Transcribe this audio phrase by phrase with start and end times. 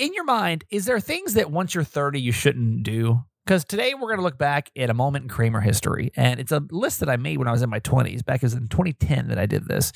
[0.00, 3.22] in your mind, is there things that once you're 30 you shouldn't do?
[3.44, 6.10] Because today we're going to look back at a moment in Kramer history.
[6.16, 8.24] And it's a list that I made when I was in my 20s.
[8.24, 9.92] Back was in 2010 that I did this.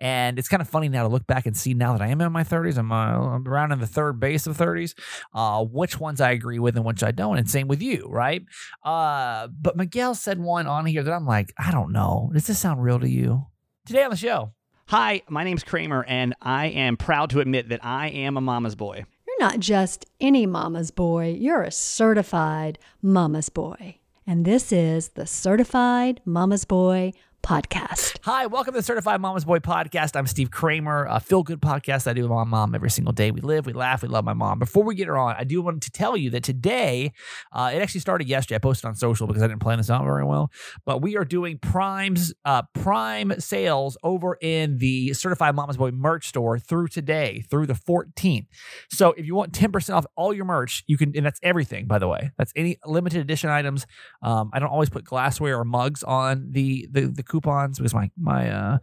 [0.00, 2.20] And it's kind of funny now to look back and see now that I am
[2.20, 4.94] in my 30s, I'm, uh, I'm around in the third base of 30s,
[5.32, 7.38] uh, which ones I agree with and which I don't.
[7.38, 8.42] And same with you, right?
[8.82, 12.30] Uh, but Miguel said one on here that I'm like, I don't know.
[12.32, 13.46] Does this sound real to you?
[13.84, 14.54] Today on the show.
[14.88, 18.76] Hi, my name's Kramer, and I am proud to admit that I am a mama's
[18.76, 19.04] boy.
[19.38, 23.98] You're not just any mama's boy, you're a certified mama's boy.
[24.26, 27.12] And this is the Certified Mama's Boy
[27.46, 28.18] podcast.
[28.24, 30.16] Hi, welcome to the Certified Mama's Boy podcast.
[30.16, 33.30] I'm Steve Kramer, a feel good podcast I do with my mom every single day.
[33.30, 34.58] We live, we laugh, we love my mom.
[34.58, 37.12] Before we get her on, I do want to tell you that today,
[37.52, 38.56] uh, it actually started yesterday.
[38.56, 40.50] I posted on social because I didn't plan this out very well,
[40.84, 46.26] but we are doing Prime's uh, Prime sales over in the Certified Mama's Boy merch
[46.26, 48.46] store through today, through the 14th.
[48.90, 52.00] So if you want 10% off all your merch, you can, and that's everything, by
[52.00, 52.32] the way.
[52.38, 53.86] That's any limited edition items.
[54.20, 58.10] Um, I don't always put glassware or mugs on the the, the coupons because my
[58.16, 58.78] my uh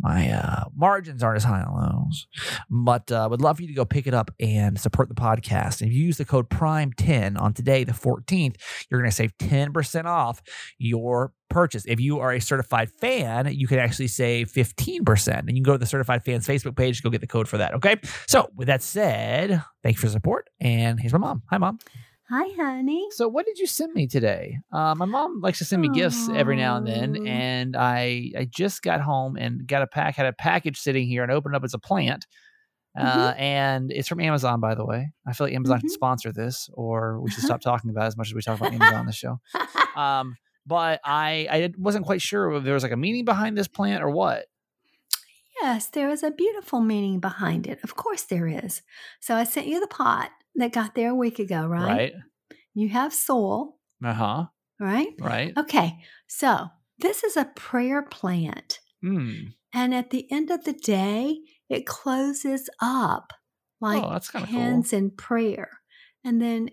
[0.00, 2.26] my uh margins aren't as high on those.
[2.70, 5.80] But uh would love for you to go pick it up and support the podcast.
[5.80, 8.56] And if you use the code Prime10 on today, the 14th,
[8.90, 10.42] you're gonna save 10% off
[10.78, 11.84] your purchase.
[11.86, 15.38] If you are a certified fan, you can actually save 15%.
[15.38, 17.48] And you can go to the certified fans Facebook page to go get the code
[17.48, 17.74] for that.
[17.74, 17.96] Okay.
[18.26, 20.50] So with that said, thank you for support.
[20.60, 21.42] And here's my mom.
[21.50, 21.78] Hi, mom.
[22.30, 23.06] Hi, honey.
[23.10, 24.58] So, what did you send me today?
[24.70, 28.44] Uh, my mom likes to send me gifts every now and then, and I I
[28.44, 31.64] just got home and got a pack had a package sitting here and opened up
[31.64, 32.26] as a plant,
[32.98, 35.12] uh, and it's from Amazon, by the way.
[35.26, 35.92] I feel like Amazon should Mhm.
[35.92, 38.72] sponsor this, or we should stop talking about it as much as we talk about
[38.74, 39.40] Amazon on the show.
[39.94, 43.68] Um, but I I wasn't quite sure if there was like a meaning behind this
[43.68, 44.46] plant or what.
[45.60, 47.80] Yes, there is a beautiful meaning behind it.
[47.82, 48.82] Of course, there is.
[49.20, 51.84] So I sent you the pot that got there a week ago, right?
[51.84, 52.12] Right?
[52.74, 54.46] You have soil, Uh huh.
[54.78, 55.08] right?
[55.20, 55.52] Right.
[55.56, 58.80] Okay, so this is a prayer plant.
[59.02, 59.48] Hmm.
[59.72, 61.38] And at the end of the day,
[61.68, 63.32] it closes up
[63.80, 64.46] like oh, that's of cool.
[64.46, 65.80] hands in prayer.
[66.24, 66.70] And then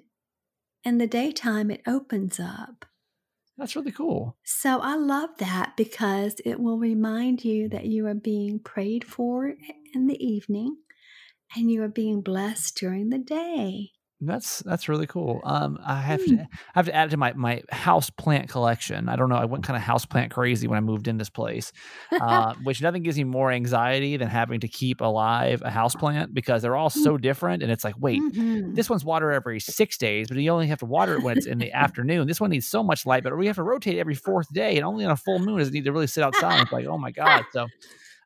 [0.83, 2.85] in the daytime, it opens up.
[3.57, 4.37] That's really cool.
[4.43, 9.53] So I love that because it will remind you that you are being prayed for
[9.93, 10.77] in the evening
[11.56, 13.91] and you are being blessed during the day.
[14.22, 15.41] That's that's really cool.
[15.44, 16.28] Um, I have Hmm.
[16.28, 19.09] to I have to add it to my my house plant collection.
[19.09, 19.35] I don't know.
[19.35, 21.73] I went kind of house plant crazy when I moved in this place,
[22.17, 26.34] uh, which nothing gives me more anxiety than having to keep alive a house plant
[26.34, 27.61] because they're all so different.
[27.61, 28.72] And it's like, wait, Mhm.
[28.73, 31.45] this one's water every six days, but you only have to water it when it's
[31.45, 32.25] in the afternoon.
[32.25, 34.85] This one needs so much light, but we have to rotate every fourth day, and
[34.85, 36.61] only on a full moon does it need to really sit outside.
[36.61, 37.47] It's like, oh my god!
[37.50, 37.67] So.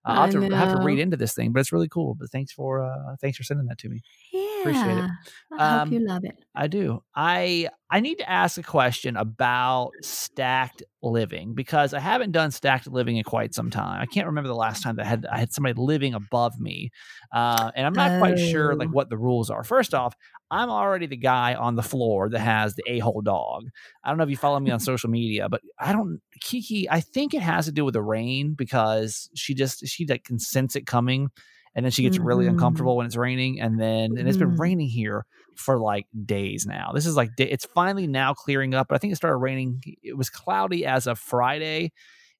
[0.05, 2.15] Uh, I'll have to, have to read into this thing, but it's really cool.
[2.15, 4.01] But thanks for uh, thanks for sending that to me.
[4.31, 4.48] yeah.
[4.61, 5.09] Appreciate it.
[5.57, 6.35] I Um, hope you love it.
[6.55, 7.03] I do.
[7.15, 12.87] I I need to ask a question about stacked living because I haven't done stacked
[12.87, 13.99] living in quite some time.
[14.01, 16.91] I can't remember the last time that I had I had somebody living above me,
[17.33, 18.91] uh, and I'm not quite sure like Oh.
[18.91, 19.63] what the rules are.
[19.63, 20.13] First off,
[20.51, 23.65] I'm already the guy on the floor that has the a hole dog.
[24.03, 26.89] I don't know if you follow me on social media, but I don't Kiki.
[26.89, 30.39] I think it has to do with the rain because she just she like can
[30.39, 31.29] sense it coming.
[31.75, 32.49] And then she gets really Mhm.
[32.49, 34.57] uncomfortable when it's raining, and then and it's been Mhm.
[34.57, 35.25] raining here
[35.55, 36.91] for like days now.
[36.93, 39.81] This is like it's finally now clearing up, but I think it started raining.
[40.03, 41.91] It was cloudy as of Friday,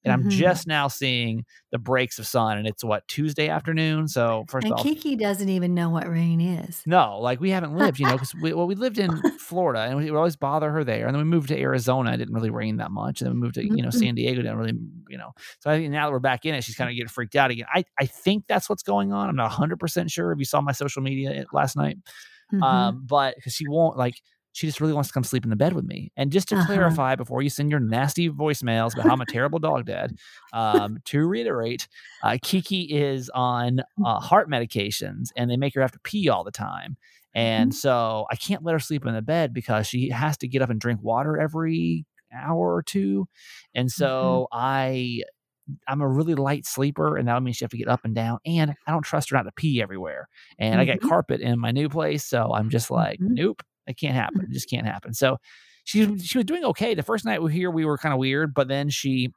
[0.04, 0.26] and I'm Mhm.
[0.28, 2.58] just now seeing the breaks of sun.
[2.58, 4.08] And it's what Tuesday afternoon.
[4.08, 6.86] So first And off, Kiki doesn't even know what rain is.
[6.86, 9.98] no, like we haven't lived, you know, because we, well, we lived in Florida and
[9.98, 11.06] we would always bother her there.
[11.06, 12.12] And then we moved to Arizona.
[12.12, 13.20] It didn't really rain that much.
[13.20, 13.90] And then we moved to, you know, Mhm.
[13.90, 14.40] San Diego.
[14.40, 14.72] Didn't really,
[15.10, 15.32] you know.
[15.60, 17.50] So I think now that we're back in it, she's kind of getting freaked out
[17.50, 17.66] again.
[17.72, 19.28] I, I think that's what's going on.
[19.28, 21.98] I'm not 100% sure if you saw my social media eh, last night.
[22.52, 23.00] Mhm.
[23.00, 24.20] Um, but because she won't, like,
[24.52, 26.12] she just really wants to come sleep in the bed with me.
[26.16, 26.98] And just to Uh-huh.
[26.98, 30.12] clarify, before you send your nasty voicemails about how I'm a terrible dog dad,
[30.52, 31.88] um, to reiterate,
[32.22, 36.44] uh, Kiki is on uh, heart medications and they make her have to pee all
[36.44, 36.96] the time.
[37.34, 37.74] And Mhm.
[37.74, 40.70] so I can't let her sleep in the bed because she has to get up
[40.70, 42.04] and drink water every
[42.34, 43.28] hour or two.
[43.74, 45.22] And so I
[45.88, 48.38] I'm a really light sleeper, and that means she have to get up and down.
[48.46, 50.28] And I don't trust her not to pee everywhere.
[50.58, 53.36] And I got carpet in my new place, so I'm just like, Mhm.
[53.36, 54.40] nope, it can't happen.
[54.40, 54.50] Hmm.
[54.50, 55.14] It just can't happen.
[55.14, 55.38] So
[55.84, 56.94] she she was doing okay.
[56.94, 59.32] The first night we were here, we were kind of weird, but then she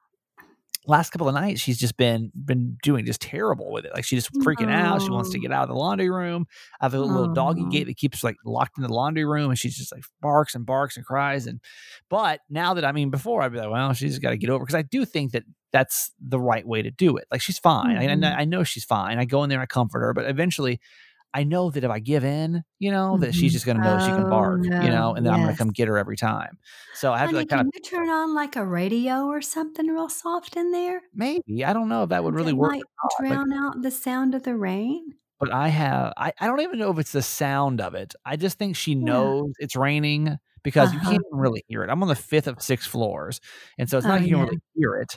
[0.86, 3.94] last couple of nights she's just been been doing just terrible with it.
[3.94, 5.02] Like she's just freaking out.
[5.02, 6.46] She wants to get out of the laundry room.
[6.82, 9.58] I have a little doggy gate that keeps like locked in the laundry room, and
[9.58, 11.48] she's just like barks and barks and cries.
[11.48, 11.60] And
[12.10, 14.66] but now that I mean, before I'd be like, well, she's got to get over
[14.66, 17.26] because I do think that that's the right way to do it.
[17.32, 17.98] Like she's fine.
[17.98, 18.28] I, I know-.
[18.28, 19.18] I know she's fine.
[19.18, 20.80] I go in there and I comfort her, but eventually.
[21.34, 23.54] I know that if I give in, you know, that she's Mhm.
[23.54, 25.88] just gonna know she can Oh, bark, you know, and then I'm gonna come get
[25.88, 26.58] her every time.
[26.94, 29.42] So I have to like kind can of you turn on like a radio or
[29.42, 31.02] something real soft in there?
[31.14, 33.82] maybe I don't know if that would really That work might or not, drown out
[33.82, 35.16] the sound of the rain?
[35.40, 38.14] but I have I, I don't even know if it's the sound of it.
[38.26, 39.34] I just think she Yeah.
[39.36, 41.02] knows it's raining because you Uh-huh.
[41.02, 41.90] can't even really hear it.
[41.90, 43.40] I'm on the fifth of six floors,
[43.78, 45.16] and so it's not Oh, like you can really hear it.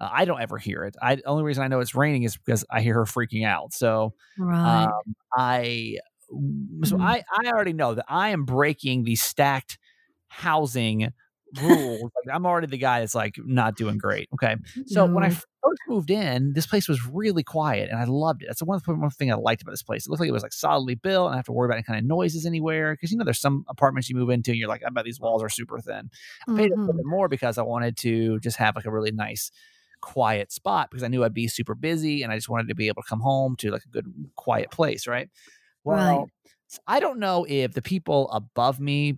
[0.00, 0.96] Uh, I don't ever hear it.
[1.00, 3.72] I the only reason I know it's raining is because I hear her freaking out.
[3.72, 4.94] So Right.
[5.04, 5.98] um, I
[6.84, 7.00] so Mhm.
[7.00, 9.78] I I already know that I am breaking the stacked
[10.28, 11.12] housing
[11.54, 12.10] rules.
[12.16, 14.28] like I'm already the guy that's like not doing great.
[14.34, 14.56] Okay,
[14.86, 18.46] so when I first moved in, this place was really quiet and I loved it.
[18.48, 20.06] That's the one, one thing I liked about this place.
[20.06, 21.76] It looked like it was like solidly built and I don't have to worry about
[21.76, 22.94] any kind of noises anywhere.
[22.94, 25.20] Because you know, there's some apartments you move into and you're like, I bet these
[25.20, 26.10] walls are super thin.
[26.48, 27.02] I paid a little Mhm.
[27.02, 29.50] bit more because I wanted to just have like a really nice
[30.00, 32.88] quiet spot because I knew I'd be super busy and I just wanted to be
[32.88, 34.06] able to come home to like a good
[34.36, 35.28] quiet place, right?
[35.84, 36.12] Right.
[36.14, 36.30] Well,
[36.70, 39.14] s- I don't know if the people above me,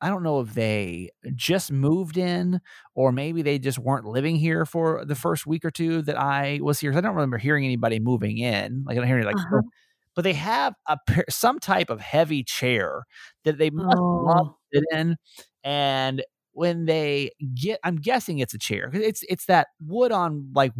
[0.00, 2.60] I don't know if they just moved in
[2.94, 6.60] or maybe they just weren't living here for the first week or two that I
[6.62, 6.92] was here.
[6.96, 8.84] I don't remember hearing anybody moving in.
[8.86, 9.62] Like I don't hear any like, Uh-huh.
[10.14, 13.04] but they have a pair- some type of heavy chair
[13.44, 14.58] that they must love Oh.
[14.72, 15.16] to sit in.
[15.64, 16.22] And
[16.58, 20.72] when they get, I'm guessing it's a chair it's it's that wood on like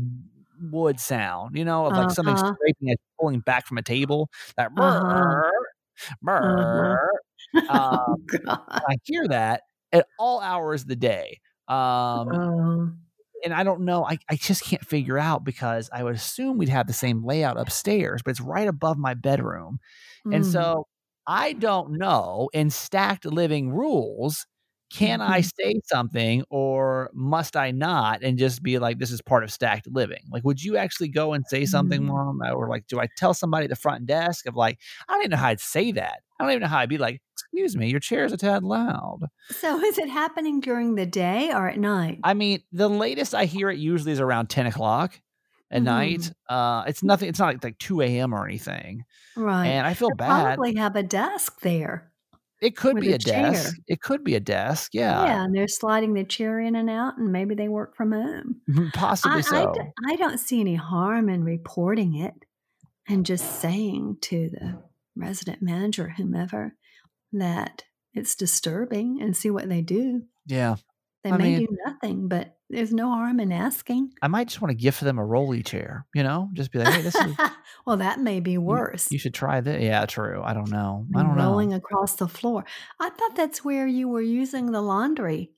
[0.60, 2.54] wood sound, you know, of like something Uh-huh.
[2.54, 4.30] scraping and pulling back from a table.
[4.56, 5.42] That Uh-huh.
[6.25, 6.96] brrr, brrr.
[7.69, 8.16] Um,
[8.46, 11.40] Oh, I hear that at all hours of the day.
[11.69, 12.92] Um, Oh.
[13.44, 14.04] and I don't know.
[14.04, 17.58] I, I just can't figure out because I would assume we'd have the same layout
[17.58, 19.78] upstairs, but it's right above my bedroom.
[20.32, 20.46] And Mm.
[20.46, 20.86] so
[21.26, 24.46] I don't know in stacked living rules,
[24.90, 25.43] can I Mhm.
[25.43, 29.87] say something or must I not and just be like, this is part of stacked
[29.90, 30.25] living?
[30.31, 32.40] Like, would you actually go and say something, mom?
[32.43, 35.31] Or like, do I tell somebody at the front desk of like, I don't even
[35.32, 36.23] know how I'd say that.
[36.40, 38.62] I don't even know how I'd be like, excuse me, your chair is a tad
[38.64, 39.20] loud.
[39.50, 42.25] So is it happening during the day or at night?
[42.25, 45.20] I mean, the latest I hear it usually is around 10 o'clock
[45.70, 46.31] at night.
[46.31, 46.35] Mhm.
[46.49, 48.35] Uh, it's nothing, it's not like, like 2 a.m.
[48.35, 49.05] or anything.
[49.37, 49.76] Right.
[49.76, 50.25] And I feel They bad.
[50.26, 52.12] probably have a desk there
[52.60, 53.76] It could be a a desk.
[53.87, 54.90] It could be a desk.
[54.94, 55.25] Yeah.
[55.25, 55.44] Yeah.
[55.44, 58.60] and they're sliding the chair in and out, and maybe they work from home.
[58.69, 59.72] Mhm, Possibly I, I, so.
[59.75, 62.34] d- I don't see any harm in reporting it
[63.08, 64.82] and just saying to the
[65.16, 66.75] resident manager, whomever,
[67.32, 67.84] that
[68.14, 70.22] it's disturbing and see what they do.
[70.46, 70.76] Yeah.
[71.25, 74.12] They I may mean- do nothing, but there's no harm in asking.
[74.23, 76.50] I might just want to gift them a rolly chair, you know?
[76.53, 77.35] Just be like, hey, this is,
[77.87, 79.11] well, that may be worse.
[79.11, 79.82] you should try this.
[79.82, 80.43] Yeah, true.
[80.44, 81.06] I don't know.
[81.17, 81.44] I don't know.
[81.44, 82.65] rolling across the floor.
[83.00, 85.50] I thought that's where you were using the laundry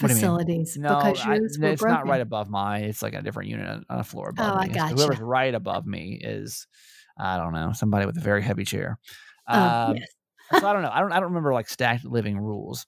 [0.00, 0.20] What do you mean?
[0.20, 1.96] facilities No, because I, yours no, were it's broken.
[1.96, 2.84] not right above mine.
[2.84, 4.74] It's like a different unit on a floor above Oh, I me.
[4.74, 4.94] So gotcha.
[4.94, 6.66] Whoever's right above me is,
[7.18, 8.98] I don't know, somebody with a very heavy chair.
[9.48, 10.08] Oh, Um, yes.
[10.52, 10.90] So I don't know.
[10.92, 11.12] I don't.
[11.12, 12.86] I don't remember like stacked living rules.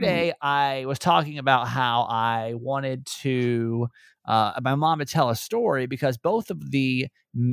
[0.00, 0.20] Mm.
[0.20, 3.88] Yesterday, I was talking about how I wanted to.
[4.24, 7.06] Uh, my mom to tell a story because both of the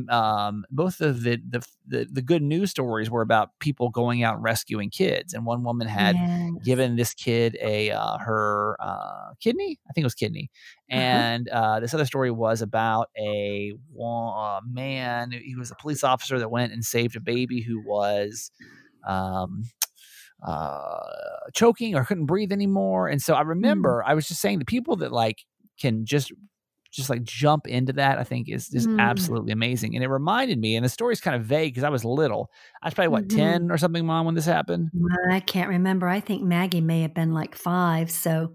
[0.10, 4.36] um, both of the, the the the good news stories were about people going out
[4.36, 6.54] and rescuing kids, and one woman had Yes.
[6.64, 9.80] given this kid a uh, her uh, kidney.
[9.90, 10.50] I think it was kidney,
[10.94, 11.24] Uh-huh.
[11.24, 15.32] and uh, this other story was about a uh, man.
[15.32, 18.52] He was a police officer that went and saved a baby who was
[19.08, 19.64] um,
[20.48, 21.00] uh,
[21.54, 23.08] choking or couldn't breathe anymore.
[23.08, 25.46] And so I remember I was just saying the people that like
[25.80, 26.32] can just
[26.92, 28.98] just like jump into that i think is is Mm.
[29.00, 32.06] absolutely amazing and it reminded me and the story's kind of vague because i was
[32.06, 32.52] little
[32.84, 33.30] i was probably what Mhm.
[33.30, 34.92] 10 or something mom when this happened
[35.32, 36.08] I can't remember.
[36.08, 38.54] I think Maggie may have been like five, so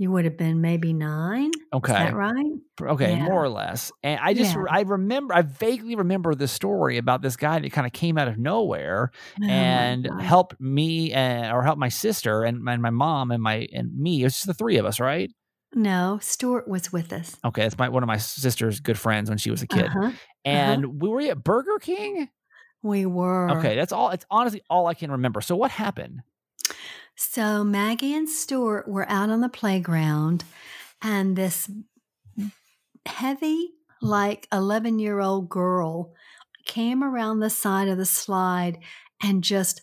[0.00, 1.50] you would have been maybe nine.
[1.74, 2.46] okay Is that right?
[2.80, 3.24] Okay, Yeah.
[3.24, 3.92] more or less.
[4.02, 4.64] And I just Yeah.
[4.70, 8.26] I remember I vaguely remember the story about this guy that kind of came out
[8.26, 9.10] of nowhere
[9.42, 13.68] Oh and helped me and or helped my sister and my, my mom and my
[13.74, 14.22] and me.
[14.22, 15.30] It was just the three of us, right?
[15.74, 17.36] No, Stuart was with us.
[17.44, 19.84] Okay, it's my one of my sister's good friends when she was a kid.
[19.84, 20.12] Uh-huh.
[20.46, 22.30] And we were at Burger King.
[22.82, 23.50] We were.
[23.58, 24.08] Okay, that's all.
[24.10, 25.42] It's honestly all I can remember.
[25.42, 26.22] So what happened?
[27.22, 30.42] So Maggie and Stuart were out on the playground,
[31.02, 31.70] and this
[33.04, 36.14] heavy, like 11 year old girl
[36.64, 38.78] came around the side of the slide
[39.22, 39.82] and just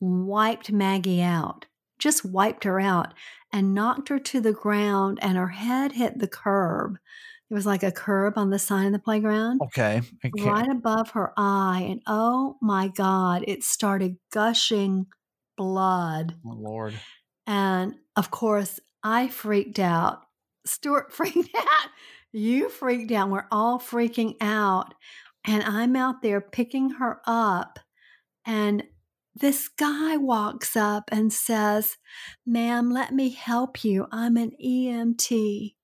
[0.00, 1.66] wiped Maggie out,
[1.98, 3.12] just wiped her out
[3.52, 6.96] and knocked her to the ground, and her head hit the curb.
[7.50, 10.50] There was like a curb on the side of the playground Okay, okay.
[10.50, 11.86] right above her eye.
[11.90, 15.06] And oh my God, it started gushing
[15.58, 16.36] blood.
[16.46, 16.94] Oh, Lord.
[17.46, 20.22] And of course, I freaked out.
[20.64, 21.90] Stuart freaked out.
[22.32, 23.28] You freaked out.
[23.28, 24.94] We're all freaking out.
[25.46, 27.78] And I'm out there picking her up.
[28.46, 28.84] And
[29.34, 31.96] this guy walks up and says,
[32.46, 34.06] Ma'am, let me help you.
[34.10, 35.74] I'm an EMT.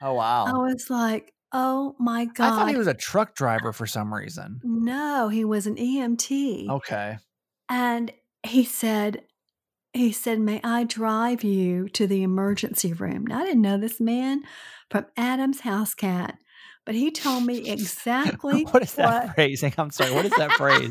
[0.00, 0.44] Oh wow.
[0.46, 2.52] I was like, Oh my God.
[2.52, 4.60] I thought he was a truck driver for some reason.
[4.62, 6.68] no, he was an EMT.
[6.70, 7.18] Okay.
[7.68, 8.12] And
[8.44, 9.22] he said,
[9.92, 13.26] he said, May I drive you to the emergency room?
[13.26, 14.42] Now, I didn't know this man
[14.90, 16.38] from Adam's house cat,
[16.84, 19.72] but he told me exactly what is that what- phrasing?
[19.78, 20.12] I'm sorry.
[20.12, 20.90] What is that phrase?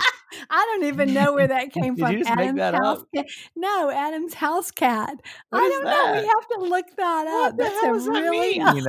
[0.50, 2.12] I don't even know where that came Did from.
[2.14, 3.08] you just make Adam's that house up?
[3.14, 3.26] cat.
[3.56, 5.14] No, Adam's house cat.
[5.50, 6.12] What I don't know.
[6.22, 7.58] We have to look that What up.
[7.58, 8.62] the That's hell does that really mean?
[8.62, 8.88] hang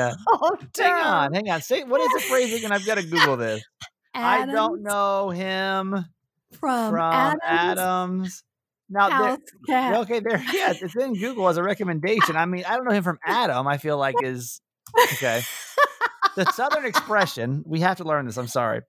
[1.04, 1.60] on, hang on.
[1.62, 2.64] Say what is the phrasing?
[2.64, 3.62] And I've got to Google this.
[4.14, 6.04] I don't know him
[6.60, 8.44] from, from Adam's, Adams.
[8.92, 9.38] Now, there,
[10.00, 10.42] okay, there.
[10.52, 12.36] Yeah, it's in Google as a recommendation.
[12.36, 13.66] I mean, I don't know him from Adam.
[13.66, 14.60] I feel like is
[15.14, 15.42] okay.
[16.36, 17.62] The Southern expression.
[17.66, 18.36] We have to learn this.
[18.36, 18.80] I'm sorry.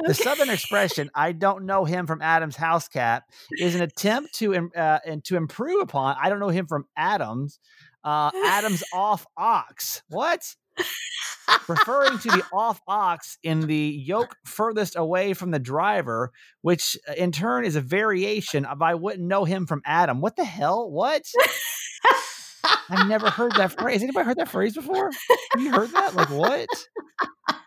[0.00, 0.22] The Okay.
[0.22, 4.98] Southern expression, "I don't know him from Adam's house cat," is an attempt to uh,
[5.04, 6.16] and to improve upon.
[6.22, 7.58] I don't know him from Adams.
[8.04, 10.02] Uh, Adams off ox.
[10.08, 10.40] What?
[11.66, 16.30] Referring to the off ox in the yoke furthest away from the driver,
[16.62, 20.36] which uh, in turn is a variation of "I wouldn't know him from Adam." What
[20.36, 20.90] the hell?
[20.90, 21.22] What?
[22.90, 24.02] I've never heard that phrase.
[24.02, 25.10] Anybody heard that phrase before?
[25.52, 26.14] Have you heard that?
[26.14, 26.68] Like what?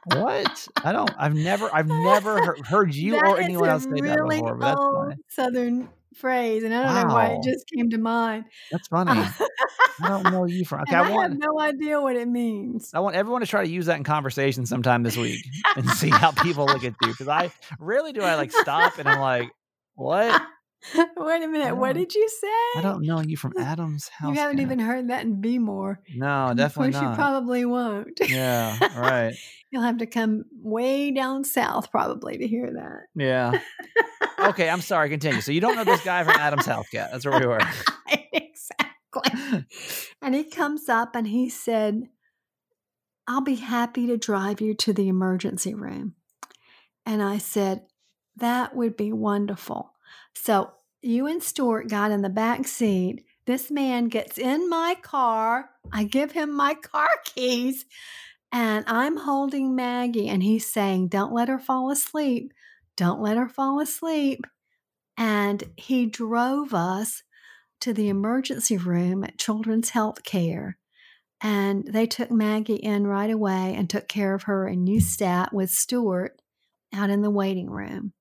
[0.05, 0.67] What?
[0.83, 1.11] I don't.
[1.17, 1.69] I've never.
[1.73, 4.55] I've never heard, heard you That or anyone else say that really before.
[4.55, 5.13] But that's old.
[5.29, 8.45] Southern phrase, and I don't know why it just came to mind.
[8.71, 9.11] That's funny.
[10.03, 10.81] I don't know you from.
[10.81, 11.31] Okay, I I, want.
[11.33, 12.91] have no idea what it means.
[12.93, 16.09] I want everyone to try to use that in conversation sometime this week and see
[16.09, 17.07] how people look at you.
[17.07, 19.49] Because I rarely do I like stop and I'm like,
[19.95, 20.41] what?
[21.17, 22.79] Wait a minute, what did you say?
[22.79, 24.33] I don't know you from Adam's house.
[24.33, 25.99] You haven't even heard that in Be More.
[26.15, 28.19] No, definitely course, you probably won't.
[28.27, 28.99] yeah.
[28.99, 29.35] Right.
[29.71, 33.07] You'll have to come way down south probably to hear that.
[33.15, 33.59] Yeah.
[34.39, 34.69] Okay.
[34.69, 35.09] I'm sorry.
[35.09, 35.39] Continue.
[35.39, 37.09] So you don't know this guy from Adam's Health cat.
[37.11, 37.59] That's where we were.
[38.33, 39.65] exactly.
[40.21, 42.09] and he comes up and he said,
[43.27, 46.15] I'll be happy to drive you to the emergency room.
[47.05, 47.83] And I said,
[48.35, 49.93] That would be wonderful.
[50.33, 53.23] So you and Stuart got in the back seat.
[53.45, 55.69] This man gets in my car.
[55.91, 57.85] I give him my car keys
[58.51, 62.53] and I'm holding Maggie and he's saying, Don't let her fall asleep.
[62.97, 64.45] Don't let her fall asleep.
[65.17, 67.23] And he drove us
[67.81, 70.77] to the emergency room at Children's Health Care.
[71.41, 74.67] And they took Maggie in right away and took care of her.
[74.67, 76.39] And you sat with Stuart
[76.93, 78.13] out in the waiting room.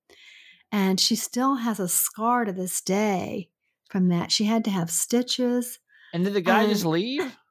[0.73, 3.51] And she still has a scar to this day
[3.91, 4.31] from that.
[4.33, 5.79] She had to have stitches.
[6.15, 7.37] And did the guy just Um, leave?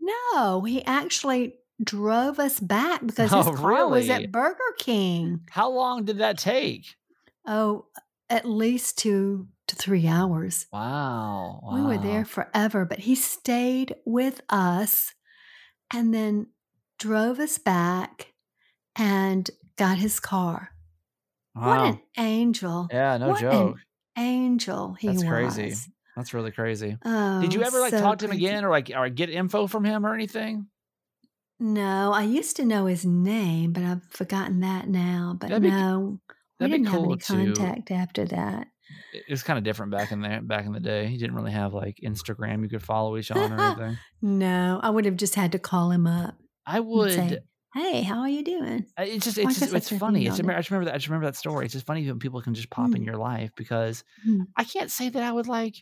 [0.00, 5.40] No, he actually drove us back because his Oh, car was at Burger King.
[5.50, 6.94] How long did that take?
[7.46, 7.86] Oh,
[8.30, 10.66] at least two to three hours.
[10.72, 11.60] Wow.
[11.72, 15.14] We were there forever, but he stayed with us
[15.92, 16.48] and then
[16.98, 18.32] drove us back
[18.96, 20.70] and got his car.
[21.54, 22.88] What an angel.
[22.90, 23.76] Yeah, no what joke.
[24.16, 25.28] An angel he That's was.
[25.30, 25.74] crazy.
[26.16, 26.96] That's really crazy.
[27.04, 28.46] Oh, Did you oh, ever like so talk to him crazy.
[28.46, 30.66] again or like or get info from him or anything?
[31.60, 35.36] No, I used to know his name, but I've forgotten that now.
[35.38, 36.20] But That'd be- no,
[36.60, 38.68] we be didn't have cool any to- contact after that.
[39.12, 41.06] It was kind of different back in there back in the day.
[41.06, 43.98] He didn't really have like Instagram you could follow each on or anything.
[44.20, 46.34] No, I would have just had to call him up.
[46.66, 47.38] I would say,
[47.74, 48.86] hey, how are you doing?
[48.98, 50.26] It's just it's just, it's funny.
[50.26, 51.64] It's though, I just remember that I just remember that story.
[51.64, 53.06] It's just funny when people can just pop in Mm.
[53.06, 54.46] your life because Mm.
[54.56, 55.76] I can't say that I would like.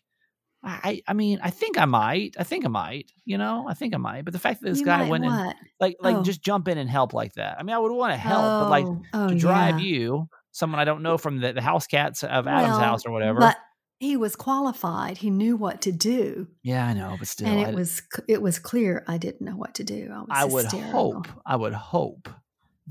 [0.64, 2.36] I I mean I think I might.
[2.38, 3.10] I think I might.
[3.24, 4.24] You know I think I might.
[4.24, 6.22] But the fact that this You guy went and like like Oh.
[6.22, 7.58] just jump in and help like that.
[7.58, 9.86] I mean I would want to help, but like Oh, oh, to drive yeah.
[9.86, 13.10] you, someone I don't know from the, the house cats of Adam's Well, house or
[13.12, 13.40] whatever.
[13.40, 13.56] But
[13.98, 15.18] he was qualified.
[15.18, 18.42] He knew what to do, yeah, I know, but still, and it I, was it
[18.42, 20.10] was clear I didn't know what to do.
[20.12, 21.12] I was I would hysterical.
[21.14, 22.28] hope, I would hope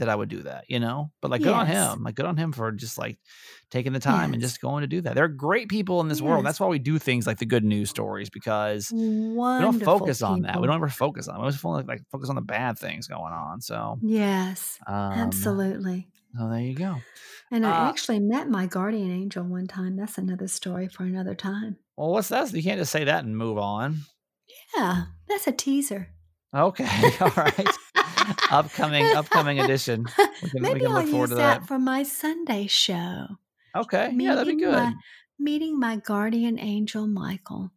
[0.01, 1.12] that I would do that, you know.
[1.22, 2.03] But like, good on him.
[2.03, 3.17] Like, good on him for just like
[3.70, 5.15] taking the time and just going to do that.
[5.15, 6.46] There are great people in this world.
[6.46, 9.00] That's why we do things like the good news stories because we
[9.36, 10.60] don't focus on that.
[10.60, 11.36] We don't ever focus on.
[11.36, 11.39] It.
[11.39, 13.62] We always like focus on the bad things going on.
[13.62, 16.08] So, Yes, um, absolutely.
[16.38, 16.98] So there you go.
[17.51, 19.98] And uh, I actually met my guardian angel one time.
[19.98, 21.77] That's another story for another time.
[21.98, 22.53] Well, what's that?
[22.53, 24.00] You can't just say that and move on.
[24.75, 26.10] Yeah, that's a teaser.
[26.53, 26.86] Okay,
[27.22, 27.67] all right.
[28.51, 30.06] upcoming, upcoming edition.
[30.18, 31.68] We can, we Maybe can I'll look forward use to that that.
[31.68, 33.27] for my Sunday show.
[33.75, 34.74] Okay, yeah, that'd be Meeting good.
[34.74, 34.94] My,
[35.39, 37.72] meeting my guardian angel, Michael.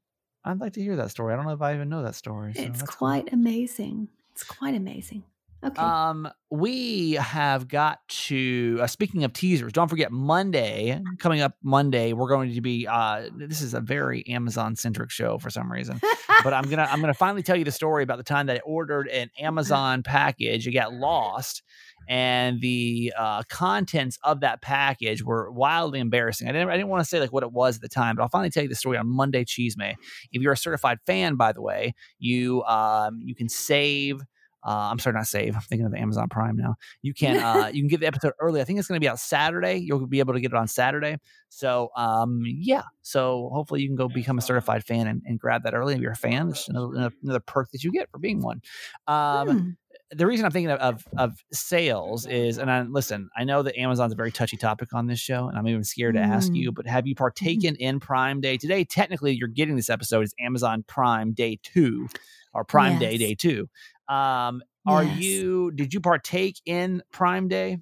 [0.45, 1.33] I'd like to hear that story.
[1.33, 2.53] I don't know if I even know that story.
[2.55, 3.09] So it's that's cool.
[3.09, 4.09] quite amazing.
[4.33, 5.23] It's quite amazing.
[5.65, 5.81] Okay.
[5.81, 8.79] Um, we have got to.
[8.83, 11.55] Uh, speaking of teasers, don't forget Monday coming up.
[11.63, 12.87] Monday, we're going to be.
[12.87, 15.99] Uh, this is a very Amazon centric show for some reason,
[16.43, 18.61] but I'm gonna I'm gonna finally tell you the story about the time that I
[18.61, 20.67] ordered an Amazon package.
[20.67, 21.63] It got lost,
[22.09, 26.47] and the uh, contents of that package were wildly embarrassing.
[26.47, 28.23] I didn't I didn't want to say like what it was at the time, but
[28.23, 29.45] I'll finally tell you the story on Monday.
[29.45, 29.97] Cheese May.
[30.31, 34.21] If you're a certified fan, by the way, you um you can save.
[34.67, 35.55] Uh, I'm sorry, not save.
[35.55, 36.77] I'm thinking of Amazon Prime now.
[37.03, 38.61] You can uh, you can get the episode early.
[38.61, 39.77] I think it's going to be out Saturday.
[39.77, 41.19] You'll be able to get it on Saturday.
[41.51, 42.83] So um, yeah.
[43.03, 46.01] So hopefully you can go become a certified fan and, and grab that early if
[46.01, 46.49] you're a fan.
[46.51, 48.61] It's another, another perk that you get for being one.
[49.07, 49.71] Um, Hmm.
[50.17, 53.79] the reason I'm thinking of, of, of sales is, and I listen, I know that
[53.79, 56.57] Amazon's a very touchy topic on this show, and I'm even scared to ask Mm.
[56.57, 58.85] you, but have you partaken in Prime Day today?
[58.85, 62.09] Technically, you're getting this episode is Amazon Prime Day two,
[62.53, 63.69] or Prime Day Day two.
[64.09, 65.05] Um, are Yes.
[65.05, 65.71] you?
[65.73, 67.79] Did you partake in Prime Day?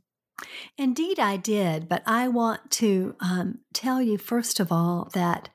[0.76, 1.88] Indeed, I did.
[1.88, 5.49] But I want to um, tell you, first of all, that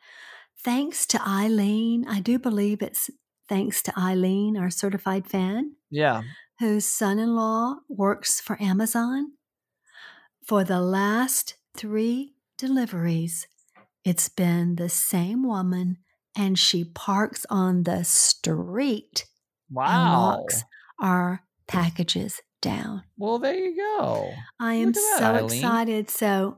[0.59, 3.09] thanks to Eileen, I do believe it's
[3.49, 6.23] thanks to Eileen, our certified fan, Yeah.
[6.59, 9.33] whose son in law works for Amazon.
[10.45, 13.47] For the last three deliveries,
[14.03, 15.97] it's been the same woman,
[16.35, 19.25] and she parks on the street
[19.71, 20.37] Wow.
[20.39, 20.63] walks
[21.01, 23.03] our packages down.
[23.17, 24.33] Well, there you go.
[24.59, 25.57] I am that, so Eileen.
[25.59, 26.09] excited.
[26.09, 26.57] So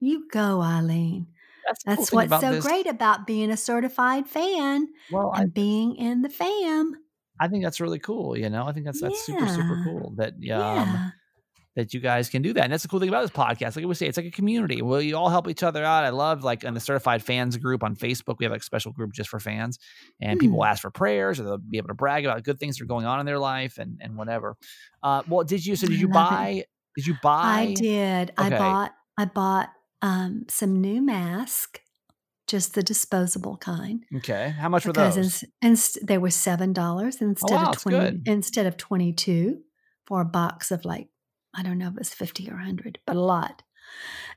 [0.00, 1.28] you go, Eileen.
[1.66, 2.64] That's, the cool what's so this.
[2.64, 6.94] great about being a certified fan Well, I, and being in the fam.
[7.40, 8.36] I think that's really cool.
[8.38, 11.10] You know, I think that's that's super super cool that um, yeah.
[11.78, 12.64] That you guys can do that.
[12.64, 13.76] And that's the cool thing about this podcast.
[13.76, 14.82] Like we say, it's like a community.
[14.82, 16.02] Well, you all help each other out.
[16.02, 18.90] I love like in the certified fans group on Facebook, we have like a special
[18.90, 19.78] group just for fans.
[20.20, 20.64] And people Hmm.
[20.68, 23.06] ask for prayers or they'll be able to brag about good things that are going
[23.06, 24.56] on in their life and, and whatever.
[25.04, 26.36] Uh well did you so did you love it.
[26.36, 26.64] buy
[26.96, 28.32] did you buy I did.
[28.36, 29.68] I bought I bought
[30.02, 31.80] um, some new mask,
[32.48, 34.04] just the disposable kind.
[34.16, 34.54] Okay.
[34.58, 35.44] How much were those?
[35.62, 39.60] ins- they were seven dollars instead wow, of that's twenty instead of twenty two
[40.08, 41.08] for a box of like
[41.58, 43.62] I don't know if it was fifty or hundred, but a lot.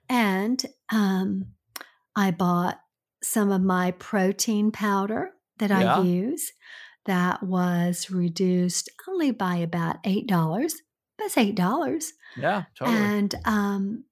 [0.10, 1.48] And um,
[2.16, 2.80] I bought
[3.22, 5.98] some of my protein powder that Yeah.
[5.98, 6.52] I use.
[7.06, 10.76] That was reduced only by about eight dollars.
[11.18, 12.14] That's eight dollars.
[12.38, 12.98] Yeah, totally.
[12.98, 14.04] And um,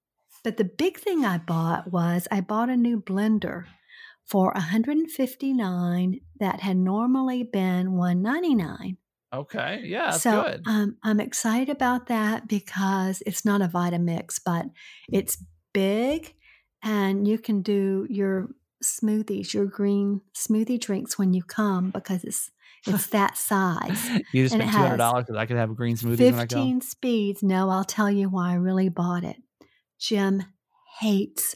[0.44, 3.66] but the big thing I bought was I bought a new blender
[4.26, 8.98] for 159 that had normally been 199.
[9.34, 9.82] Okay.
[9.84, 10.64] Yeah, that's so good.
[10.68, 14.66] um, I'm excited about that because it's not a Vitamix, but
[15.12, 16.34] it's big,
[16.84, 18.50] and you can do your
[18.84, 22.52] smoothies, your green smoothie drinks when you come because it's
[22.88, 24.10] it's that size.
[24.34, 26.34] you just and spent two hundred dollars because I could have a green smoothie when
[26.34, 27.44] 15 speeds.
[27.44, 29.38] No, I'll tell you why I really bought it.
[30.00, 30.44] Jim
[31.00, 31.56] hates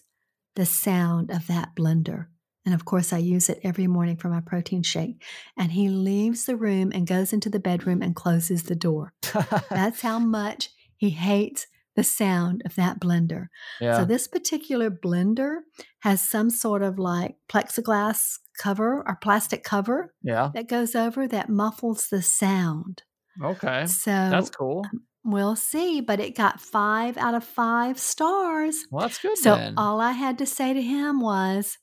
[0.56, 2.28] the sound of that blender.
[2.66, 5.22] And of course, I use it every morning for my protein shake.
[5.58, 9.14] And he leaves the room and goes into the bedroom and closes the door.
[9.70, 13.48] That's how much he hates the sound of that blender.
[13.80, 14.00] yeah.
[14.00, 15.58] So, this particular blender
[16.00, 20.50] has some sort of like plexiglass cover or plastic cover yeah.
[20.56, 23.04] that goes over that muffles the sound.
[23.44, 23.86] Okay.
[23.86, 24.86] So, That's cool.
[24.92, 28.86] Um, we'll see, but it got five out of five stars.
[28.90, 29.76] Well, that's good So then.
[29.78, 31.78] all I had to say to him was,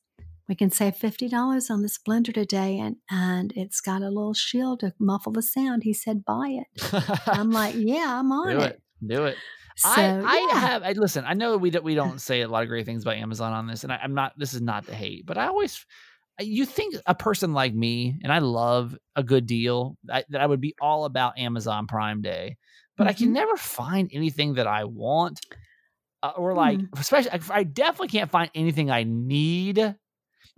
[0.51, 4.35] "We can save fifty dollars on this blender today, and and it's got a little
[4.35, 6.93] shield to muffle the sound." He said, "Buy it."
[7.27, 8.83] I'm like, "Yeah, I'm on do it." it.
[9.07, 9.39] Do it.
[9.77, 10.61] So I, I yeah.
[10.61, 10.83] have.
[10.83, 11.25] I listen.
[11.25, 11.85] I know we don't.
[11.85, 14.13] We don't say a lot of great things about Amazon on this, and I, I'm
[14.13, 14.35] not.
[14.37, 15.87] This is not to hate, but I always.
[16.39, 20.47] You think a person like me, and I love a good deal, I, that I
[20.47, 22.57] would be all about Amazon Prime Day,
[22.97, 23.33] but I can Mhm.
[23.33, 25.41] never find anything that I want,
[26.23, 26.87] uh, or like, Hmm.
[26.99, 29.95] especially, I definitely can't find anything I need,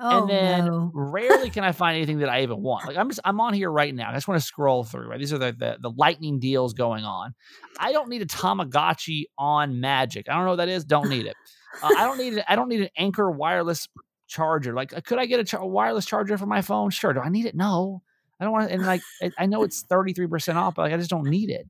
[0.02, 0.90] oh and then no.
[0.92, 2.86] rarely can I find anything that I even want.
[2.86, 4.10] Like I'm just I'm on here right now.
[4.10, 5.06] I just want to scroll through.
[5.08, 7.34] Right, these are the, the the lightning deals going on.
[7.78, 10.28] I don't need a Tamagotchi on Magic.
[10.28, 10.84] I don't know what that is.
[10.84, 11.34] Don't need it.
[11.82, 12.44] Uh, I don't need it.
[12.48, 13.88] I don't need an Anker wireless
[14.28, 14.74] charger.
[14.74, 16.90] Like, uh, could I get a, a wireless charger for my phone?
[16.90, 17.12] Sure.
[17.12, 17.54] Do I need it?
[17.54, 18.02] No.
[18.40, 18.74] I don't want to.
[18.74, 21.28] And like, I- I know it's thirty three percent off, but like, I just don't
[21.28, 21.66] need it.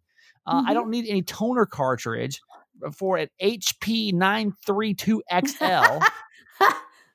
[0.47, 0.75] Uh, I Mhm.
[0.75, 2.41] don't need any toner cartridge
[2.97, 6.01] for an HP nine three two XL.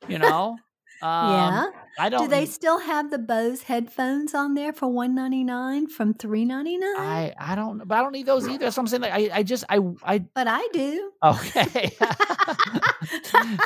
[0.07, 0.55] you know
[1.01, 1.65] Um, yeah.
[1.99, 2.23] I don't.
[2.23, 6.45] Do they still have the Bose headphones on there for one ninety nine from three
[6.45, 6.95] ninety nine?
[6.97, 7.87] I I don't.
[7.87, 8.69] But I don't need those either.
[8.69, 11.11] So I'm saying like I I just I I But I do.
[11.23, 11.91] okay.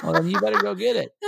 [0.03, 1.13] well then you better go get it.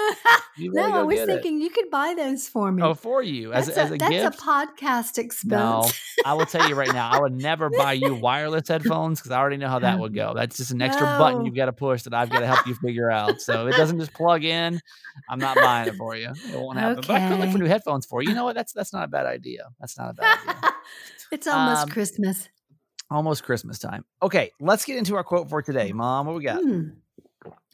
[0.59, 1.31] No, I was get it.
[1.41, 2.83] thinking you could buy those for me.
[2.83, 4.35] Oh, for you as that's as a, a that's gift.
[4.39, 5.49] a podcast expense.
[5.49, 5.89] No,
[6.25, 9.39] I will tell you right now, I would never buy you wireless headphones because I
[9.39, 10.33] already know how that would go.
[10.35, 12.75] That's just an extra button you've got to push that I've got to help you
[12.75, 13.41] figure out.
[13.41, 14.79] So it doesn't just plug in.
[15.27, 16.29] I'm not buying it for you.
[16.29, 17.03] It won't happen.
[17.07, 18.29] But I could look for new headphones for you.
[18.29, 18.55] You know what?
[18.59, 19.69] That's that's not a bad idea.
[19.79, 20.71] That's not a bad idea.
[21.31, 22.49] it's almost Um, Christmas.
[23.11, 24.05] Almost Christmas time.
[24.21, 26.25] Okay, let's get into our quote for today, Mom.
[26.25, 26.61] What we got?
[26.61, 26.89] Hmm.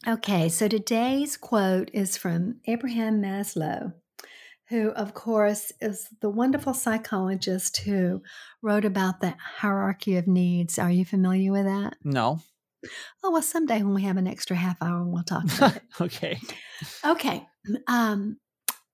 [0.06, 3.92] Okay, so today's quote is from Abraham Maslow,
[4.68, 8.22] who, of course, is the wonderful psychologist who
[8.62, 10.78] wrote about the hierarchy of needs.
[10.78, 11.94] Are you familiar with that?
[12.02, 12.40] No.
[13.22, 15.82] Oh, well, someday when we have an extra half hour, we'll talk about it.
[16.00, 16.38] okay.
[17.06, 17.46] Okay.
[17.86, 18.38] Um,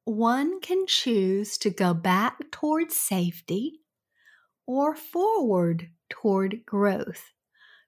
[0.04, 3.80] one can choose to go back toward safety
[4.66, 7.32] or forward toward growth.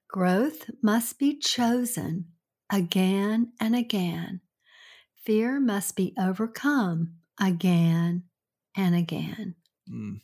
[0.09, 2.33] Growth must be chosen
[2.71, 4.41] again and again.
[5.25, 8.25] Fear must be overcome again
[8.75, 9.55] and again.
[9.89, 10.21] Mm,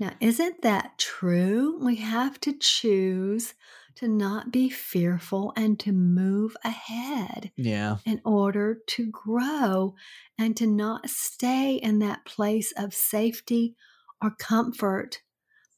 [0.00, 1.78] Now, isn't that true?
[1.84, 3.54] We have to choose
[3.98, 7.96] to not be fearful and to move ahead yeah.
[8.06, 9.94] in order to grow
[10.38, 13.74] and to not stay in that place of safety
[14.22, 15.20] or comfort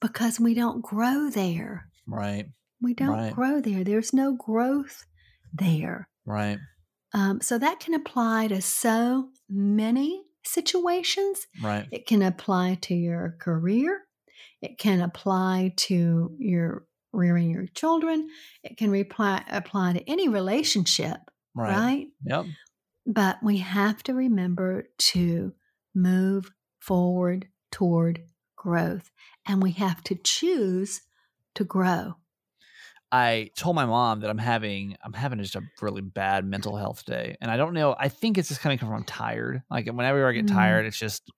[0.01, 1.89] because we don't grow there.
[2.07, 2.47] Right.
[2.83, 3.35] We don't Right.
[3.35, 3.85] grow there.
[3.85, 5.05] There's no growth
[5.53, 6.09] there.
[6.27, 6.59] Right.
[7.15, 11.47] Um, so that can apply to so many situations.
[11.63, 11.87] Right.
[11.91, 14.03] It can apply to your career.
[14.61, 18.29] It can apply to your rearing your children.
[18.63, 21.19] It can reply, apply to any relationship,
[21.55, 21.71] Right.
[21.77, 22.07] right?
[22.25, 22.47] Yep.
[23.07, 25.55] But we have to remember to
[25.95, 28.25] move forward toward
[28.57, 29.11] growth.
[29.47, 31.03] And we have to choose
[31.55, 32.15] to grow.
[33.13, 37.05] I told my mom that I'm having I'm having just a really bad mental health
[37.05, 37.97] day, and I don't know.
[37.99, 39.63] I think it's just kind of coming from I'm tired.
[39.69, 40.55] Like whenever I get Mm.
[40.55, 41.29] tired, it's just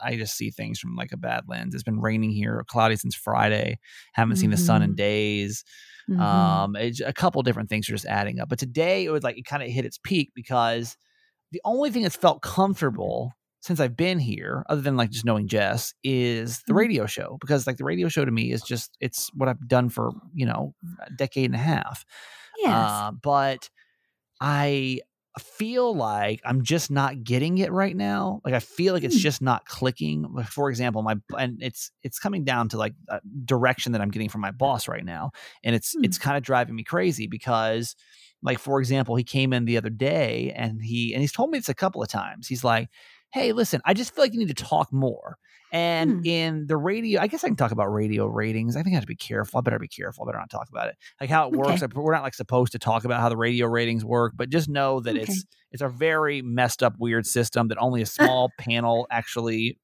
[0.00, 1.74] I just see things from like a bad lens.
[1.74, 3.78] It's been raining here, cloudy since Friday.
[4.14, 4.96] Haven't seen the sun in Mhm.
[4.96, 5.64] days.
[6.08, 6.20] Mhm.
[6.20, 8.48] Um, it's a couple different things are just adding up.
[8.48, 10.96] But today it was like it kind of hit its peak because
[11.52, 15.48] the only thing that's felt comfortable since I've been here, other than like just knowing
[15.48, 16.76] Jess, is the Mhm.
[16.76, 17.38] radio show.
[17.40, 20.46] Because like the radio show to me is just it's what I've done for, you
[20.46, 20.74] know,
[21.06, 22.04] a decade and a half.
[22.56, 23.04] yes.
[23.08, 23.70] Uh, but
[24.40, 25.00] I
[25.40, 28.40] feel like I'm just not getting it right now.
[28.44, 29.18] Like I feel like it's Hmm.
[29.18, 30.26] just not clicking.
[30.44, 32.94] For example, my and it's it's coming down to like
[33.44, 35.30] direction that I'm getting from my boss right now,
[35.64, 36.02] and it's Hmm.
[36.02, 37.96] it's kind of driving me crazy because,
[38.42, 41.58] like for example, he came in the other day and he and he's told me
[41.58, 42.46] this a couple of times.
[42.48, 42.88] He's like,
[43.32, 45.38] "Hey, listen, I just feel like you need to talk more."
[45.72, 46.26] And Hmm.
[46.26, 48.76] in the radio, I guess I can talk about radio ratings.
[48.76, 49.58] I think I have to be careful.
[49.58, 50.24] I better be careful.
[50.24, 50.96] I better not talk about it.
[51.20, 51.82] Like how it works.
[51.82, 51.92] Okay.
[51.94, 55.00] We're not like supposed to talk about how the radio ratings work, but just know
[55.00, 55.22] that Okay.
[55.22, 59.78] it's it's a very messed up, weird system that only a small panel actually.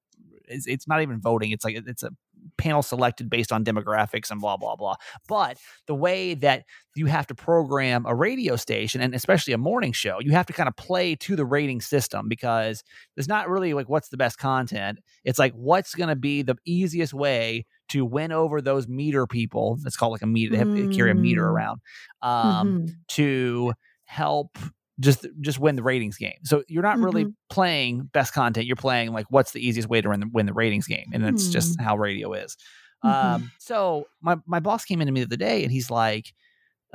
[0.50, 1.50] It's, it's not even voting.
[1.50, 2.10] It's like it's a
[2.58, 4.96] panel selected based on demographics and blah blah blah.
[5.28, 9.92] But the way that you have to program a radio station and especially a morning
[9.92, 12.82] show, you have to kind of play to the rating system because
[13.16, 14.98] it's not really like what's the best content.
[15.24, 19.78] It's like what's going to be the easiest way to win over those meter people.
[19.86, 20.50] It's called like a meter.
[20.52, 21.50] They have to carry a meter Mm.
[21.52, 21.80] around
[22.22, 22.94] um, Mhm.
[23.08, 23.72] to
[24.04, 24.58] help
[25.00, 26.38] just just win the ratings game.
[26.44, 27.34] So you're not really Mhm.
[27.50, 28.66] playing best content.
[28.66, 31.22] You're playing like what's the easiest way to win the, win the ratings game, and
[31.24, 32.56] that's just how radio is.
[33.02, 33.48] Mhm.
[33.48, 36.34] Um, so my my boss came in to me the other day, and he's like,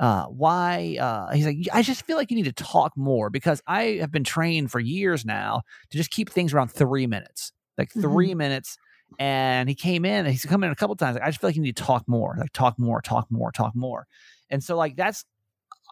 [0.00, 3.62] uh, "Why?" Uh, he's like, "I just feel like you need to talk more because
[3.66, 7.90] I have been trained for years now to just keep things around three minutes, like
[7.92, 8.78] 3 minutes."
[9.18, 11.14] And he came in, and he's come in a couple times.
[11.16, 13.52] Like, I just feel like you need to talk more, like talk more, talk more,
[13.52, 14.06] talk more.
[14.50, 15.24] And so like that's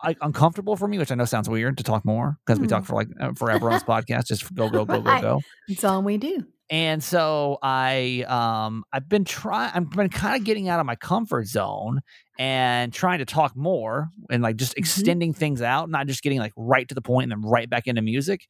[0.05, 2.83] like uncomfortable for me, which I know sounds weird to talk more because we talk
[2.83, 2.87] Mm.
[2.87, 5.41] for like uh, forever on this podcast, just go, go, go, go, go.
[5.69, 6.45] It's all we do.
[6.71, 10.97] And so I um I've been trying I've been kind of getting out of my
[10.97, 12.01] comfort zone
[12.39, 14.79] and trying to talk more and like just Mhm.
[14.79, 17.87] extending things out, not just getting like right to the point and then right back
[17.87, 18.47] into music.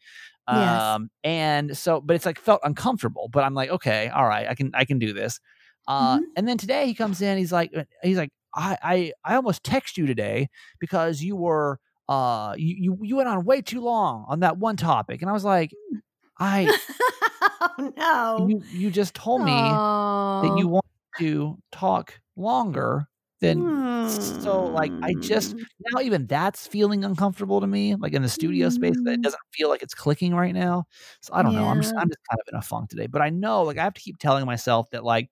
[0.49, 0.83] Yes.
[0.83, 4.55] Um and so but it's like felt uncomfortable, but I'm like, okay, all right, I
[4.55, 5.41] can I can do this.
[5.89, 6.23] Uh Mhm.
[6.37, 7.73] and then today he comes in, he's like
[8.05, 10.49] he's like, I I, I almost text you today
[10.81, 14.77] because you were uh you, you you went on way too long on that one
[14.77, 15.23] topic.
[15.23, 15.77] And I was like,
[16.39, 16.75] I
[17.43, 18.49] oh no.
[18.49, 19.83] you you just told me
[20.43, 20.85] that you want
[21.19, 23.07] to talk longer
[23.41, 23.73] then
[24.05, 25.67] so like I just Mm.
[25.93, 29.23] now even that's feeling uncomfortable to me, like in the studio space that it Mm.
[29.23, 30.85] doesn't feel like it's clicking right now.
[31.23, 31.69] So I don't know.
[31.69, 33.07] I'm just I'm just kind of in a funk today.
[33.09, 35.31] But I know like I have to keep telling myself that like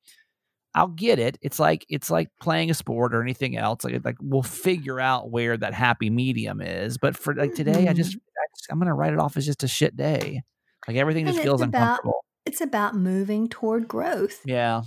[0.75, 1.37] I'll get it.
[1.43, 3.83] It's like it's like playing a sport or anything else.
[3.85, 6.97] Like like we'll figure out where that happy medium is.
[6.99, 8.21] But for like today, I just, Mhm.
[8.21, 10.43] I just I'm gonna write it off as just a shit day.
[10.87, 12.25] Like everything And just feels about uncomfortable.
[12.47, 14.41] it's about moving toward growth.
[14.45, 14.83] Yeah.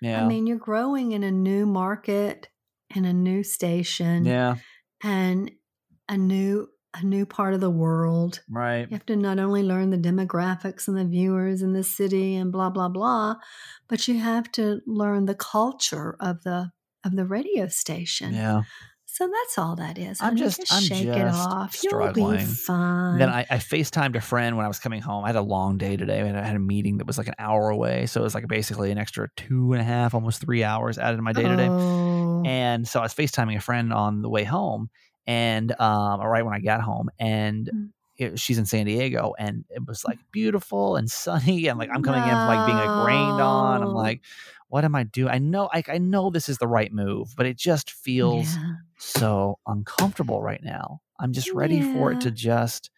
[0.00, 0.22] Yeah.
[0.24, 2.48] I mean, you're growing in a new market
[2.94, 4.56] and a new station yeah.
[5.02, 5.50] and
[6.08, 6.68] a new
[7.00, 8.40] a new part of the world.
[8.50, 8.82] Right.
[8.88, 12.52] You have to not only learn the demographics and the viewers in the city and
[12.52, 13.36] blah blah blah,
[13.88, 16.72] but you have to learn the culture of the
[17.04, 18.34] of the radio station.
[18.34, 18.62] Yeah.
[19.08, 20.20] So that's all that is.
[20.20, 20.40] I'm honey.
[20.42, 21.82] just- I'm shake it just off.
[21.82, 22.46] You'll be struggling.
[22.46, 23.18] fine.
[23.18, 25.24] Then I, I FaceTimed a friend when I was coming home.
[25.24, 26.20] I had a long day today.
[26.20, 28.04] I had, I had a meeting that was like an hour away.
[28.06, 31.16] So it was like basically an extra two and a half, almost three hours added
[31.16, 31.66] to my day today.
[31.66, 32.42] Oh.
[32.44, 34.90] And so I was FaceTiming a friend on the way home
[35.26, 37.08] and um, right when I got home.
[37.18, 37.92] And Mm.
[38.16, 41.66] it, she's in San Diego and it was like beautiful and sunny.
[41.68, 43.82] And like I'm coming in from like being like rained on.
[43.82, 44.22] I'm like,
[44.68, 45.30] what am I doing?
[45.32, 48.76] I know, like, I know this is the right move, but it just feels Yeah.
[48.98, 51.00] so uncomfortable right now.
[51.20, 52.90] I'm just ready for it to just,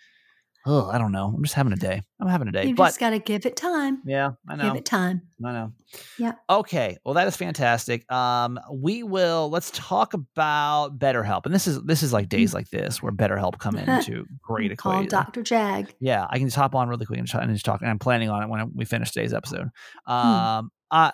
[0.68, 1.32] oh, I don't know.
[1.34, 2.02] I'm just having a day.
[2.20, 2.66] I'm having a day.
[2.66, 4.02] You but just got to give it time.
[4.04, 4.64] yeah, I know.
[4.64, 5.22] Give it time.
[5.44, 5.72] I know.
[6.18, 6.32] Yeah.
[6.50, 6.98] Okay.
[7.04, 8.10] Well, that is fantastic.
[8.12, 12.68] Um, we will let's talk about BetterHelp, and this is this is like days like
[12.68, 15.04] this where BetterHelp come into great Call.
[15.04, 15.42] Dr.
[15.42, 15.94] Jack.
[16.00, 17.80] Yeah, I can just hop on really quick and just, talk.
[17.80, 19.70] And I'm planning on it when we finish today's episode.
[20.06, 20.12] Hmm.
[20.12, 21.12] Um, uh,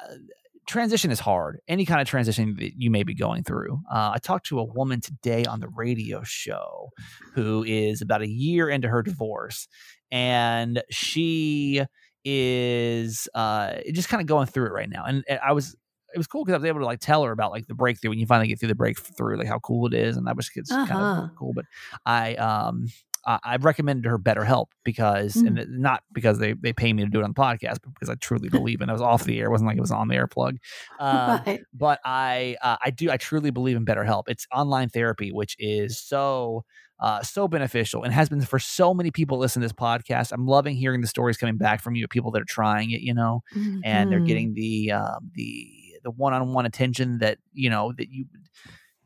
[0.66, 1.60] transition is hard.
[1.68, 3.80] Any kind of transition that you may be going through.
[3.92, 6.90] Uh, I talked to a woman today on the radio show
[7.34, 9.68] who is about a year into her divorce,
[10.10, 11.84] and she
[12.24, 15.04] is uh, just kind of going through it right now.
[15.04, 15.76] And, and I was.
[16.14, 18.10] It was cool because I was able to like tell her about like the breakthrough
[18.10, 20.48] when you finally get through the breakthrough, like how cool it is, and that was
[20.54, 21.22] it's kind Uh-huh.
[21.24, 21.52] of cool.
[21.52, 21.64] But
[22.06, 22.86] I um
[23.26, 25.60] I I've recommended her BetterHelp because, Mm.
[25.60, 28.08] and not because they, they pay me to do it on the podcast, but because
[28.10, 28.92] I truly believe in it.
[28.92, 29.46] It was off the air.
[29.46, 30.56] It wasn't like it was on the air plug.
[31.00, 31.60] Right.
[31.72, 34.24] but I uh, I do I truly believe in BetterHelp.
[34.28, 36.64] It's online therapy, which is so
[37.00, 40.30] uh, so beneficial and has been for so many people listen to this podcast.
[40.32, 43.12] I'm loving hearing the stories coming back from you, people that are trying it, you
[43.12, 43.42] know,
[43.82, 44.26] and they're Mhm.
[44.26, 45.68] getting the um, the
[46.04, 48.26] the one on one attention that you know that you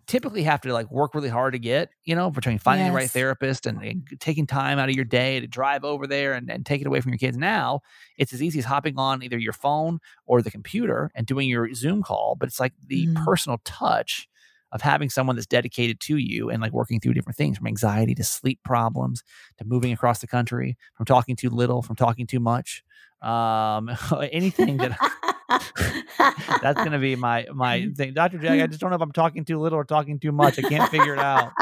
[0.09, 3.13] typically have to like work really hard to get, you know, between finding the right
[3.13, 6.67] therapist and, and taking time out of your day to drive over there and, and
[6.67, 7.37] take it away from your kids.
[7.37, 7.81] Now
[8.17, 11.73] it's as easy as hopping on either your phone or the computer and doing your
[11.75, 13.15] Zoom call, but it's like the Mhm.
[13.15, 14.29] personal touch
[14.73, 18.15] of having someone that's dedicated to you and like working through different things from anxiety
[18.15, 19.23] to sleep problems
[19.59, 22.83] to moving across the country, from talking too little, from talking too much.
[23.23, 23.91] Um,
[24.31, 24.99] anything that
[26.63, 28.15] that's gonna be my my thing.
[28.15, 28.39] Dr.
[28.39, 28.61] Jack.
[28.61, 30.59] I just don't know if I'm talking too little or talking too much.
[30.59, 31.53] I can't figure it out.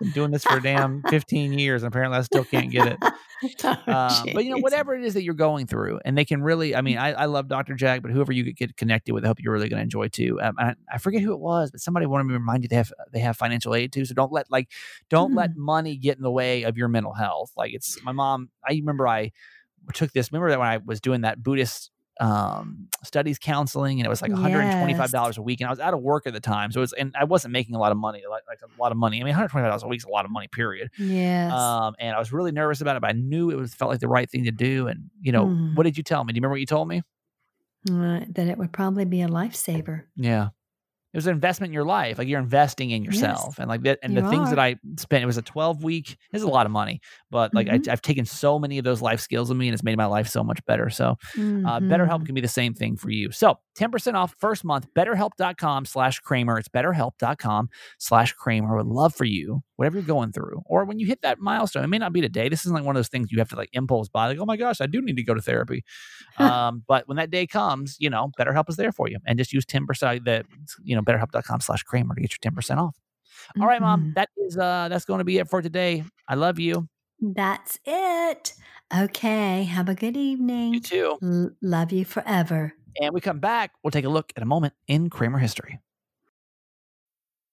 [0.00, 2.98] Been doing this for damn 15 years and apparently I still can't get it.
[3.64, 6.42] Oh, Um, but you know, whatever it is that you're going through, and they can
[6.42, 7.74] really, I mean, I, I love Dr.
[7.74, 10.08] Jack, but whoever you get- get connected with, I hope you're really going to enjoy
[10.08, 10.38] too.
[10.42, 12.76] Um, I, I forget who it was, but somebody wanted me to remind you they
[12.76, 14.04] have they have financial aid too.
[14.04, 14.70] So don't let like
[15.08, 17.52] don't let money get in the way of your mental health.
[17.56, 18.50] Like it's my mom.
[18.68, 19.32] I remember I
[19.94, 20.30] took this.
[20.32, 24.30] Remember that when I was doing that Buddhist um studies counseling and it was like
[24.32, 26.92] $125 a week and I was out of work at the time so it was
[26.94, 29.24] and I wasn't making a lot of money like, like a lot of money I
[29.24, 31.52] mean $125 a week is a lot of money period Yes.
[31.52, 34.00] um, and I was really nervous about it, but I knew it was felt like
[34.00, 34.88] the right thing to do.
[34.88, 35.74] And you know, Mhm.
[35.74, 36.32] what did you tell me?
[36.32, 37.02] Do you remember what you told me?
[37.88, 40.04] Uh, that it would probably be a lifesaver.
[40.16, 40.48] Yeah,
[41.16, 42.18] it was an investment in your life.
[42.18, 44.00] Like you're investing in Yes, yourself, and like that.
[44.02, 44.58] And the things that.
[44.58, 46.16] I spent, it was a 12 week.
[46.32, 47.00] it's a lot of money,
[47.30, 47.88] but like Mhm.
[47.88, 50.04] I, I've taken so many of those life skills with me, and it's made my
[50.06, 50.90] life so much better.
[50.90, 51.88] So uh, Mhm.
[51.88, 53.30] BetterHelp can be the same thing for you.
[53.32, 56.58] So 10% off first month, betterhelp.com slash Kramer.
[56.58, 58.74] It's betterhelp.com slash Kramer.
[58.74, 61.84] I would love for you, whatever you're going through, or when you hit that milestone,
[61.84, 62.48] it may not be today.
[62.48, 64.46] This isn't like one of those things you have to like impulse buy, like, oh
[64.46, 65.84] my gosh, I do need to go to therapy.
[66.38, 69.18] um, but when that day comes, you know, BetterHelp is there for you.
[69.26, 70.44] And just use 10% the,
[70.82, 72.96] you know, betterhelp.com slash Kramer to get your 10% off.
[73.60, 74.14] All right, mom, Mhm.
[74.14, 76.04] that is, uh, that's going to be it for today.
[76.28, 76.88] I love you.
[77.20, 78.54] That's it.
[78.96, 79.64] Okay.
[79.64, 80.74] Have a good evening.
[80.74, 81.18] You too.
[81.22, 82.72] L- love you forever.
[83.00, 85.80] And we come back, we'll take a look at a moment in Kramer history.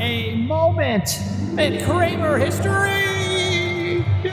[0.00, 1.18] a moment
[1.58, 2.70] in Kramer history.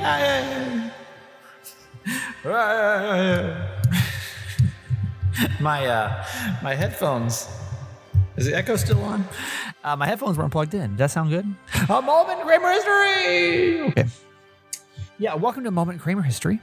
[5.60, 6.26] my uh,
[6.64, 7.50] my headphones.
[8.38, 9.28] Is the echo still on?
[9.84, 10.92] Uh, my headphones weren't plugged in.
[10.92, 11.46] Does that sound good?
[11.90, 13.82] A moment in Kramer history.
[13.90, 14.06] Okay.
[15.20, 16.60] Yeah, welcome to a moment in Kramer history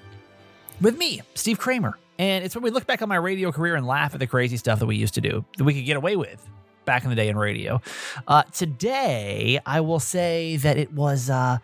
[0.80, 1.98] with me, Steve Kramer.
[2.20, 4.56] And it's when we look back on my radio career and laugh at the crazy
[4.56, 6.48] stuff that we used to do that we could get away with
[6.84, 7.80] back in the day in radio.
[8.26, 11.58] Uh, today, I will say that it was uh,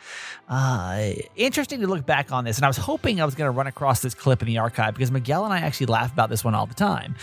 [0.49, 2.57] uh, interesting to look back on this.
[2.57, 4.95] And I was hoping I was going to run across this clip in the archive
[4.95, 7.15] because Miguel and I actually laugh about this one all the time.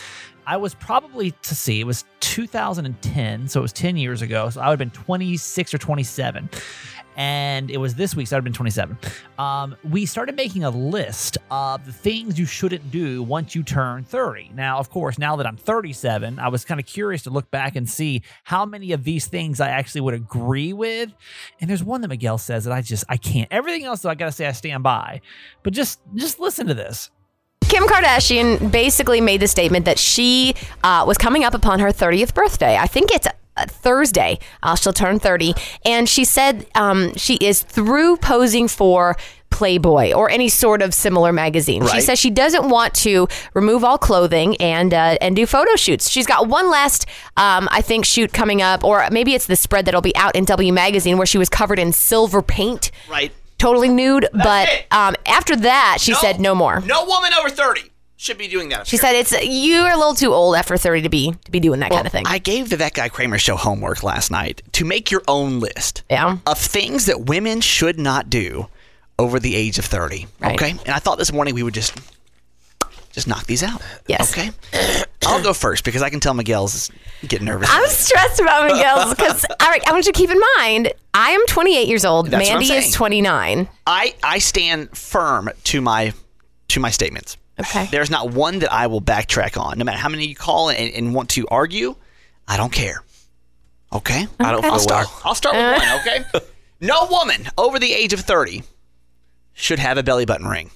[0.45, 4.49] I was probably to see, it was 2010, so it was 10 years ago.
[4.49, 6.49] So I would have been 26 or 27
[7.17, 8.97] and it was this week, so I'd been 27.
[9.39, 14.03] Um, we started making a list of the things you shouldn't do once you turn
[14.03, 14.51] 30.
[14.53, 17.75] Now, of course, now that I'm 37, I was kind of curious to look back
[17.75, 21.12] and see how many of these things I actually would agree with.
[21.60, 23.47] And there's one that Miguel says that I just I can't.
[23.51, 25.21] Everything else, though, I gotta say I stand by.
[25.63, 27.10] But just just listen to this.
[27.62, 30.53] Kim Kardashian basically made the statement that she
[30.84, 32.77] uh, was coming up upon her 30th birthday.
[32.77, 33.27] I think it's
[33.65, 34.39] Thursday.
[34.63, 35.53] Uh, she'll turn 30.
[35.85, 39.15] And she said um, she is through posing for
[39.49, 41.87] Playboy or any sort of similar magazine.
[41.87, 46.09] She says she doesn't want to remove all clothing and uh, and do photo shoots.
[46.09, 47.05] She's got one last,
[47.37, 50.43] um, I think, shoot coming up, or maybe it's the spread that'll be out in
[50.45, 53.31] W Magazine where she was covered in silver paint, Right.
[53.57, 54.27] totally nude.
[54.33, 56.81] but um, after that, she said no more.
[56.81, 57.81] No woman over 30
[58.17, 58.88] should be doing that.
[58.88, 61.80] She said it's you're a little too old after 30 to be to be doing
[61.82, 62.25] that kind of thing.
[62.27, 66.03] I gave the That Guy Kramer show homework last night to make your own list
[66.10, 66.38] Yeah.
[66.45, 68.67] of things that women should not do
[69.19, 70.27] over the age of 30.
[70.39, 70.56] Right.
[70.56, 70.71] Okay?
[70.71, 71.93] And I thought this morning we would just
[73.12, 73.82] just knock these out.
[74.08, 74.32] Yes.
[74.32, 74.51] Okay?
[75.25, 76.91] I'll go first because I can tell Miguel's
[77.27, 77.69] getting nervous.
[77.71, 81.32] I'm stressed about Miguel's because all right, I want you to keep in mind I
[81.32, 82.27] am 28 years old.
[82.27, 83.67] That's Mandy is 29.
[83.88, 86.13] I, I stand firm to my
[86.69, 87.38] to my statements.
[87.59, 87.87] Okay.
[87.91, 89.77] There's not one that I will backtrack on.
[89.77, 91.95] No matter how many you call and, and want to argue,
[92.47, 93.03] I don't care.
[93.91, 94.27] Okay?
[94.39, 95.07] I don't I'll feel start.
[95.07, 95.21] well.
[95.25, 95.99] I'll start with one, uh.
[96.01, 96.45] okay?
[96.79, 98.63] No woman over the age of 30
[99.53, 100.69] should have a belly button ring.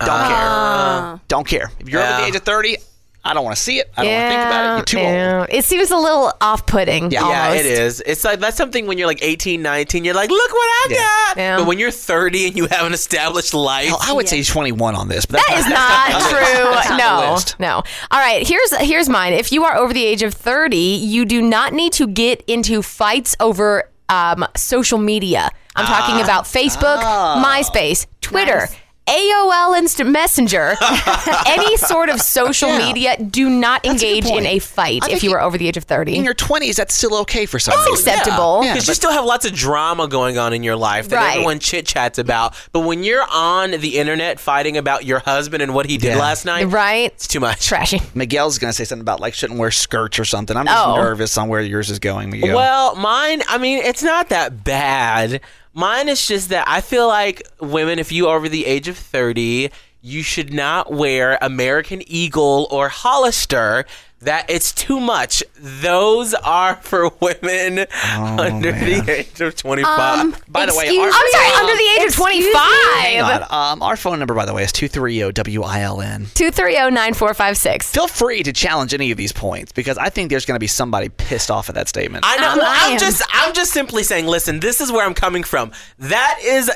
[0.00, 1.10] Don't ah.
[1.10, 1.20] care.
[1.28, 1.70] Don't care.
[1.78, 2.78] If you're over the age of 30,
[3.24, 3.88] I don't want to see it.
[3.96, 4.92] I don't want to think about it.
[4.92, 5.46] You're too old.
[5.50, 7.12] It seems a little off-putting.
[7.12, 7.28] Yeah.
[7.28, 7.60] Yeah, almost.
[7.64, 8.02] it is.
[8.04, 10.96] It's like that's something when you're like 18, 19, you're like, look what I Yeah.
[10.96, 11.36] got.
[11.36, 11.56] Yeah.
[11.58, 14.96] But when you're 30 and you have an established life, Hell, I would say 21
[14.96, 16.64] on this, but that's That is that's not That's true.
[16.72, 17.60] not the No, list.
[17.60, 17.82] no.
[18.10, 19.34] All right, here's here's mine.
[19.34, 22.82] If you are over the age of 30, you do not need to get into
[22.82, 25.48] fights over um, social media.
[25.76, 26.24] I'm talking Ah.
[26.24, 27.42] about Facebook, Oh.
[27.42, 28.58] MySpace, Twitter.
[28.68, 28.76] Nice.
[29.08, 30.76] AOL Instant Messenger,
[31.46, 32.78] any sort of social Yeah.
[32.78, 35.66] media, do not That's a engage in a fight if you you- are over the
[35.66, 36.14] age of 30.
[36.16, 38.08] In your 20s, that's still okay for some It's reason.
[38.12, 38.60] acceptable.
[38.64, 38.74] Yeah.
[38.74, 41.30] Because you still have lots of drama going on in your life that Right.
[41.32, 42.54] everyone chit chats about.
[42.70, 46.18] But when you're on the internet fighting about your husband and what he did Yeah.
[46.20, 47.12] last night, Right?
[47.12, 47.66] it's too much.
[47.66, 48.00] Trashy.
[48.14, 50.56] Miguel's going to say something about like shouldn't wear skirts or something.
[50.56, 50.94] I'm just Oh.
[50.96, 52.54] nervous on where yours is going, Miguel.
[52.56, 55.40] Well, mine, I mean, it's not that bad.
[55.74, 58.98] Mine is just that I feel like women, if you are over the age of
[58.98, 59.70] 30,
[60.02, 63.86] you should not wear American Eagle or Hollister.
[64.22, 65.42] That it's too much.
[65.58, 69.88] Those are for women under the age of 25.
[70.20, 72.52] Um, By the way, our- I'm sorry, under the age of 25.
[72.54, 73.42] Hang.
[73.50, 76.26] Um, our phone number, by the way, is 230-WILN.
[76.34, 77.82] 230-9456.
[77.84, 80.66] Feel free to challenge any of these points because I think there's going to be
[80.66, 82.24] somebody pissed off at that statement.
[82.26, 82.50] I know.
[82.52, 82.98] Um, well, I I'm am.
[82.98, 84.26] just, I'm just simply saying.
[84.26, 85.72] Listen, this is where I'm coming from.
[85.98, 86.70] That is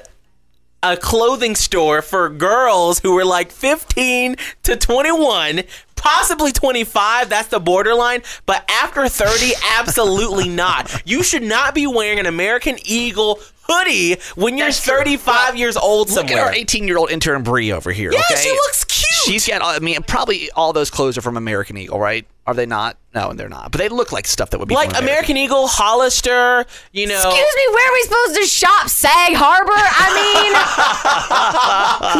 [0.92, 5.62] a clothing store for girls who were like 15 to 21,
[5.96, 7.29] possibly 25.
[7.29, 8.22] That's the borderline.
[8.46, 11.03] But after 30, absolutely not.
[11.05, 14.96] You should not be wearing an American Eagle hoodie when you're That's true.
[14.99, 18.12] 35 years old Look at our 18-year-old intern Bree over here.
[18.12, 18.40] yeah, okay?
[18.40, 19.05] she looks cute.
[19.26, 19.60] She's got.
[19.62, 22.26] I mean, probably all those clothes are from American Eagle, right?
[22.46, 22.96] Are they not?
[23.14, 23.72] No, and they're not.
[23.72, 26.64] But they look like stuff that would be like from American Eagle, Hollister.
[26.92, 27.14] You know.
[27.14, 28.88] Excuse me, where are we supposed to shop?
[28.88, 29.72] Sag Harbor?
[29.74, 30.52] I mean,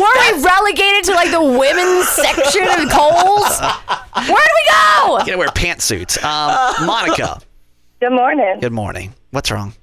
[0.03, 3.61] were we relegated to like the women's section of Kohl's?
[4.17, 5.19] Where do we go?
[5.21, 6.23] You gotta wear pantsuits.
[6.25, 7.41] Um, Monica,
[8.01, 8.59] Good morning.
[8.61, 9.15] good morning.
[9.31, 9.75] What's wrong?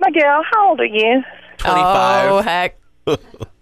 [0.00, 1.22] Miguel, how old are you?
[1.58, 2.30] 25.
[2.30, 2.76] Oh, heck.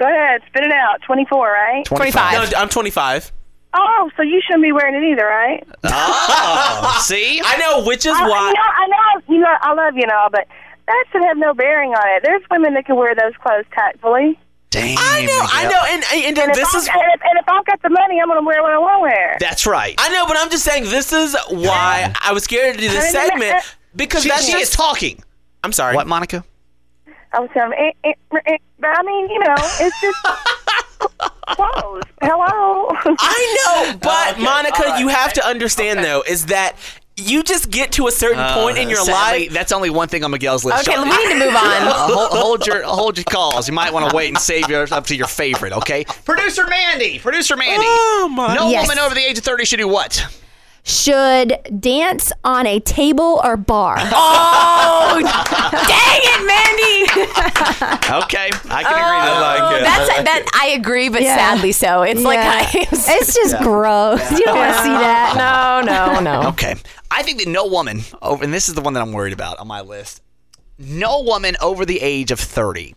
[0.00, 1.02] Go ahead, spit it out.
[1.02, 1.84] 24, right?
[1.84, 2.52] 25.
[2.52, 3.32] No, I'm 25.
[3.74, 5.62] Oh, so you shouldn't be wearing it either, right?
[5.84, 7.40] Oh, see?
[7.44, 8.48] I know, which is I, why.
[8.48, 10.48] you know, I know, you know, I love you and all, but
[10.86, 12.22] that should have no bearing on it.
[12.24, 14.38] There's women that can wear those clothes tactfully.
[14.70, 14.96] Damn.
[14.98, 16.88] I know, I know, and, and, And and if, this I, is.
[16.88, 18.98] and, if, and if I've got the money, I'm going to wear what I want
[18.98, 19.36] to wear.
[19.38, 19.94] That's right.
[19.98, 23.12] I know, but I'm just saying this is why I was scared to do this
[23.12, 23.60] segment uh,
[23.94, 25.22] because She, that's she is talking.
[25.62, 25.94] I'm sorry.
[25.94, 26.44] What, Monica?
[27.32, 28.12] I was saying, eh, eh,
[28.46, 30.18] eh, but I mean, you know, it's just
[31.48, 32.02] clothes.
[32.22, 32.88] Hello.
[33.18, 33.56] I
[33.92, 36.76] know, but Monica, you have to understand though, is that
[37.16, 39.52] you just get to a certain point in your Uh, Sadly, life.
[39.52, 40.88] That's only one thing on Miguel's list.
[40.88, 41.54] Okay, we need to move on.
[41.82, 43.68] uh, hold, hold your hold your calls.
[43.68, 45.72] You might want to wait and save yours up to your favorite.
[45.74, 47.18] Okay, producer Mandy.
[47.18, 47.84] Producer Mandy.
[47.86, 48.54] Oh my!
[48.54, 48.88] No Yes.
[48.88, 50.24] woman over the age of thirty should do what?
[50.82, 53.96] Should dance on a table or bar?
[54.00, 54.69] Oh,
[55.18, 57.00] dang it, Mandy!
[58.10, 59.58] Okay, I can agree to that.
[59.60, 59.84] like it.
[59.84, 60.50] That's that.
[60.54, 61.36] I agree, but Yeah.
[61.36, 62.02] sadly so.
[62.02, 62.68] It's like Yeah.
[62.72, 64.30] I, it's just gross.
[64.32, 65.80] You don't want to see that.
[65.86, 66.48] No, no, no.
[66.50, 66.74] Okay.
[67.10, 69.58] I think that no woman over, and this is the one that I'm worried about
[69.58, 70.22] on my list.
[70.78, 72.94] No woman over the age of 30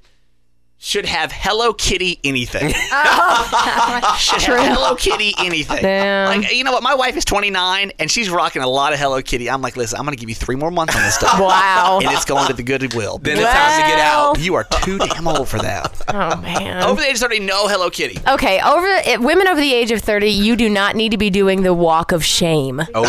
[0.86, 2.74] should have Hello Kitty anything.
[2.96, 5.82] Oh, should have Hello Kitty anything.
[5.82, 6.42] Damn.
[6.42, 6.84] Like, you know what?
[6.84, 9.50] My wife is 29 and she's rocking a lot of Hello Kitty.
[9.50, 11.40] I'm like, listen, I'm going to give you three more months on this stuff.
[11.40, 12.00] Wow.
[12.02, 13.18] And it's going to the Goodwill.
[13.18, 14.40] Then it's time to get out.
[14.40, 16.02] You are too damn old for that.
[16.10, 16.84] Oh man.
[16.84, 18.20] Over the age of 30, no Hello Kitty.
[18.28, 21.30] Okay, over it, women over the age of 30, you do not need to be
[21.30, 22.82] doing the walk of shame.
[22.94, 23.04] Oh,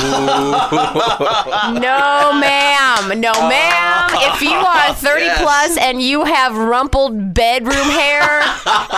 [1.74, 3.20] No, ma'am.
[3.20, 4.10] No, uh, ma'am.
[4.34, 5.40] If you are 30 Yes.
[5.42, 7.34] plus and you have rumpled
[7.64, 8.42] bedroom hair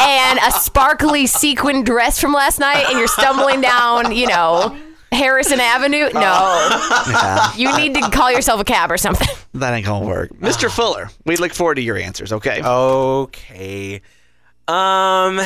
[0.01, 4.77] and a sparkly sequin dress from last night and you're stumbling down, you know,
[5.13, 7.51] Harrison Avenue, no.
[7.57, 9.29] You need to call yourself a cab or something.
[9.55, 10.31] That ain't going to work.
[10.35, 10.71] Mr.
[10.71, 12.61] Fuller, we look forward to your answers, okay?
[12.63, 14.03] Okay.
[14.69, 15.41] Um,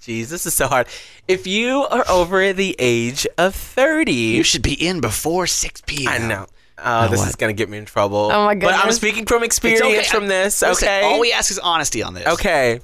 [0.00, 0.86] geez, this is so hard.
[1.28, 6.12] If you are over the age of 30, You should be in before 6 p.m.
[6.12, 6.46] I know.
[6.84, 7.28] Oh, this what?
[7.28, 8.30] is gonna get me in trouble.
[8.32, 8.68] Oh, my god!
[8.68, 10.02] But I'm speaking from experience okay.
[10.04, 10.62] from this.
[10.62, 11.02] Listen, Okay.
[11.02, 12.26] all we ask is honesty on this.
[12.26, 12.80] okay.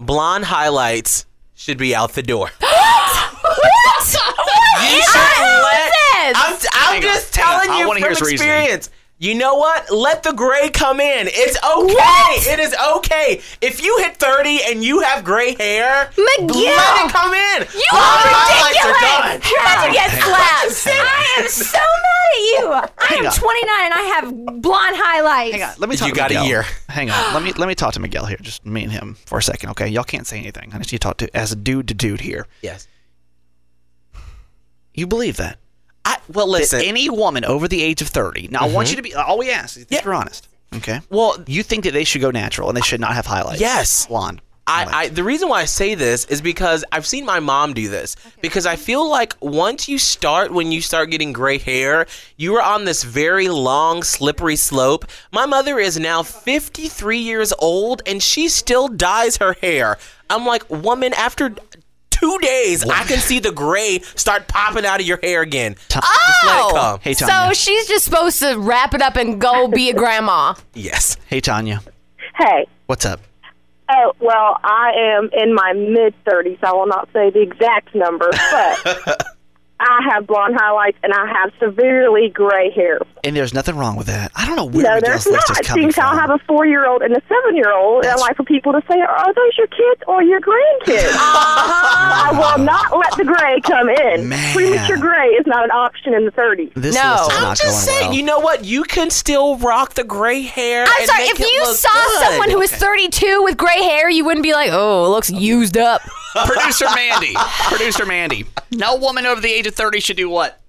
[0.00, 2.50] Blonde highlights should be out the door.
[4.82, 5.92] You should let.
[6.34, 6.36] this?
[6.36, 8.80] I'm, I'm just on, telling you wanna from hear his reasoning.
[9.22, 9.32] Experience.
[9.32, 9.90] You know what?
[9.90, 11.28] Let the gray come in.
[11.30, 12.52] It's okay.
[12.52, 13.40] It is okay.
[13.60, 16.48] If you hit 30 and you have gray hair, Miguel!
[16.48, 17.62] let it come in.
[17.62, 19.00] You Blonde are highlights are ridiculous.
[19.00, 19.50] done.
[19.50, 20.86] You're about to get slapped.
[20.88, 22.72] I am so mad at you.
[22.98, 23.32] I am on.
[23.32, 25.52] 29 and I have blonde highlights.
[25.56, 26.46] Hang on, let me talk You to got a Miguel.
[26.46, 26.64] year.
[26.88, 29.38] Hang on, let me let me talk to Miguel here, just me and him for
[29.38, 29.88] a second, okay?
[29.88, 30.70] Y'all can't say anything.
[30.72, 32.46] I just need to talk to as a dude to dude here.
[32.62, 32.86] Yes.
[34.94, 35.58] You believe that?
[36.04, 36.80] I, well, That listen.
[36.82, 38.48] any woman over the age of thirty.
[38.48, 38.90] Now, I want mm-hmm.
[38.92, 39.14] you to be.
[39.14, 40.04] All we ask is that Yeah.
[40.04, 41.00] you're honest, okay?
[41.10, 43.60] well, You think that they should go natural and they should not have highlights?
[43.60, 44.06] Yes.
[44.06, 44.40] blonde.
[44.64, 47.88] I, I the reason why I say this is because I've seen my mom do
[47.88, 52.54] this because I feel like once you start when you start getting gray hair, you
[52.54, 55.04] are on this very long slippery slope.
[55.32, 59.98] My mother is now 53 years old and she still dyes her hair.
[60.30, 61.54] I'm like, woman, after
[62.22, 65.74] two days, I can see the gray start popping out of your hair again.
[65.88, 66.06] Just
[66.44, 67.00] let it come.
[67.00, 70.54] Hey, So she's just supposed to wrap it up and go be a grandma.
[70.74, 71.16] Yes.
[71.26, 71.80] hey, Tanya.
[72.36, 72.66] Hey.
[72.86, 73.20] What's up?
[73.88, 76.62] Oh, well, I am in my mid 30s.
[76.62, 79.26] I will not say the exact number, but
[79.82, 83.00] I have blonde highlights and I have severely gray hair.
[83.24, 84.32] And there's nothing wrong with that.
[84.34, 85.60] I don't know where No, Miguel's there's list not.
[85.60, 86.04] is coming Seems from.
[86.06, 88.44] I have a four year old and a seven year old, and I like for
[88.44, 91.12] people to say, Are those your kids or your grandkids?
[91.12, 92.32] Uh-huh.
[92.32, 94.28] I will not let the gray come in.
[94.28, 94.54] Man.
[94.54, 96.72] Premature gray is not an option in the 30s.
[96.74, 97.26] this No.
[97.30, 98.14] I'm not just saying, well.
[98.16, 98.64] you know what?
[98.64, 100.84] You can still rock the gray hair.
[100.88, 102.26] I'm and sorry, make if it you saw good.
[102.28, 105.76] someone who was 32 with gray hair, you wouldn't be like, oh, it looks used
[105.76, 106.02] up.
[106.34, 107.34] Producer Mandy.
[107.34, 108.46] Producer Mandy.
[108.70, 110.60] No woman over the age of 30 should do what?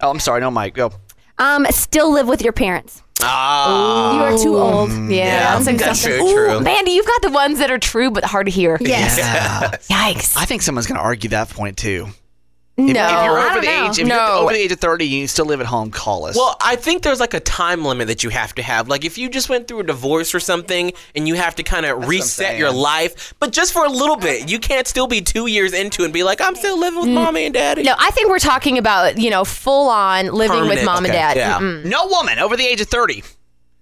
[0.00, 0.40] Oh, I'm sorry.
[0.40, 0.74] No, Mike.
[0.74, 0.92] Go.
[1.38, 3.02] Um, still live with your parents.
[3.20, 4.14] Ah.
[4.14, 4.90] You are too old.
[5.10, 6.56] Yeah, that's like that's something- very true.
[6.56, 8.78] Ooh, Mandy, you've got the ones that are true but hard to hear.
[8.80, 9.18] Yes.
[9.18, 9.70] Yeah.
[10.12, 10.36] Yikes.
[10.36, 12.08] I think someone's going to argue that point too.
[12.78, 12.84] No.
[12.84, 13.90] If, if you're I over don't the know.
[13.90, 14.14] age, if No.
[14.16, 15.90] you're over the age of 30, you still live at home.
[15.90, 16.36] Call us.
[16.36, 18.88] Well, I think there's like a time limit that you have to have.
[18.88, 21.84] Like if you just went through a divorce or something and you have to kind
[21.86, 24.48] of reset your life, but just for a little bit.
[24.48, 27.08] You can't still be two years into it and be like, I'm still living with
[27.08, 27.14] mm.
[27.14, 27.82] mommy and daddy.
[27.82, 31.12] No, I think we're talking about, you know, full on living with Permanent, mom and
[31.12, 31.36] dad.
[31.36, 31.58] yeah.
[31.58, 31.84] Mm-mm.
[31.84, 33.22] no woman over the age of 30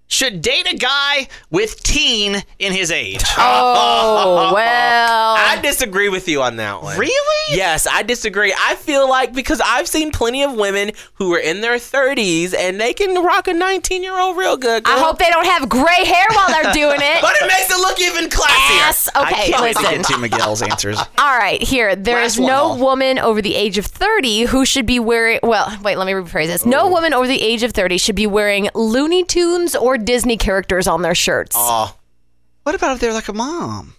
[0.08, 3.22] should date a guy with teen in his age.
[3.36, 5.34] Oh, well.
[5.38, 6.98] I disagree with you on that one.
[6.98, 7.56] Really?
[7.56, 8.54] Yes, I disagree.
[8.56, 12.80] I feel like because I've seen plenty of women who are in their 30s and
[12.80, 14.82] they can rock a 19 year old real good.
[14.86, 17.20] I hope they don't have gray hair while they're doing it.
[17.26, 18.76] But it makes it look even classier.
[18.76, 19.08] Yes.
[19.14, 19.96] I Okay, can't wait to listen.
[20.02, 20.98] get to Miguel's answers.
[21.18, 21.96] All right, here.
[21.96, 22.78] There is Last one, no Hall.
[22.78, 25.40] woman over the age of 30 who should be wearing.
[25.42, 26.64] Well, wait, let me rephrase this.
[26.64, 30.86] No woman over the age of 30 should be wearing Looney Tunes or Disney characters
[30.86, 31.54] on their shirts.
[31.58, 31.96] Oh,
[32.64, 33.94] What about if they're like a mom?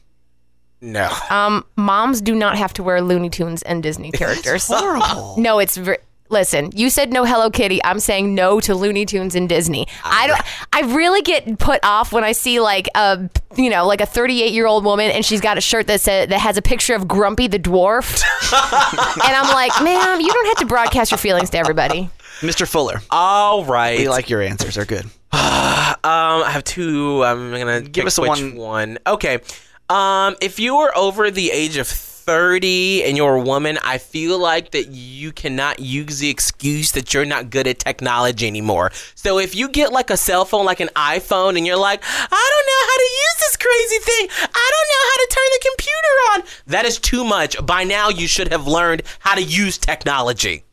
[0.82, 1.10] no.
[1.30, 4.68] Um, moms do not have to wear Looney Tunes and Disney characters.
[4.72, 5.36] Horrible.
[5.40, 5.98] No, it's ver-
[6.30, 7.82] Listen, you said no Hello Kitty.
[7.86, 9.88] I'm saying no to Looney Tunes and Disney.
[10.04, 10.42] I don't.
[10.74, 14.52] I really get put off when I see like a you know like a 38
[14.52, 17.08] year old woman and she's got a shirt that says that has a picture of
[17.08, 18.22] Grumpy the dwarf,
[18.52, 22.10] and I'm like, ma'am, you don't have to broadcast your feelings to everybody.
[22.42, 22.68] Mr.
[22.68, 23.98] Fuller, All right.
[23.98, 24.76] we like your answers.
[24.76, 25.06] They're good.
[26.04, 27.24] Um, I have two.
[27.24, 28.56] I'm gonna Give pick us which one.
[28.56, 28.98] one.
[29.06, 29.40] Okay.
[29.90, 34.38] Um, if you are over the age of 30 and you're a woman, I feel
[34.38, 38.92] like that you cannot use the excuse that you're not good at technology anymore.
[39.16, 42.52] So if you get like a cell phone, like an iPhone, and you're like, I
[42.52, 44.28] don't know how to use this crazy thing.
[44.54, 46.62] I don't know how to turn the computer on.
[46.68, 47.66] That is too much.
[47.66, 50.64] By now, you should have learned how to use technology.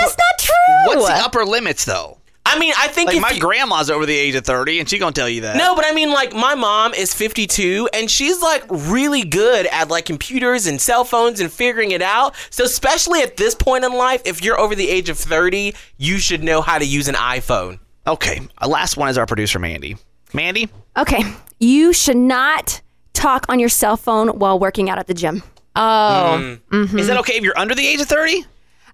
[0.00, 0.54] That's not true.
[0.86, 2.18] What's the upper limits though?
[2.54, 4.88] I mean, I think Like if my you- grandma's over the age of 30 and
[4.88, 5.56] she gonna tell you that.
[5.56, 9.88] No, but I mean, like, my mom is 52 and she's like really good at
[9.88, 12.34] like computers and cell phones and figuring it out.
[12.50, 16.18] So, especially at this point in life, if you're over the age of 30, you
[16.18, 17.78] should know how to use an iPhone.
[18.06, 18.40] Okay.
[18.58, 19.96] Our last one is our producer Mandy.
[20.32, 21.22] Mandy, Okay.
[21.58, 22.80] You should not
[23.12, 25.42] talk on your cell phone while working out at the gym.
[25.76, 26.98] Oh, hmm.
[26.98, 28.44] is that okay if you're under the age of 30?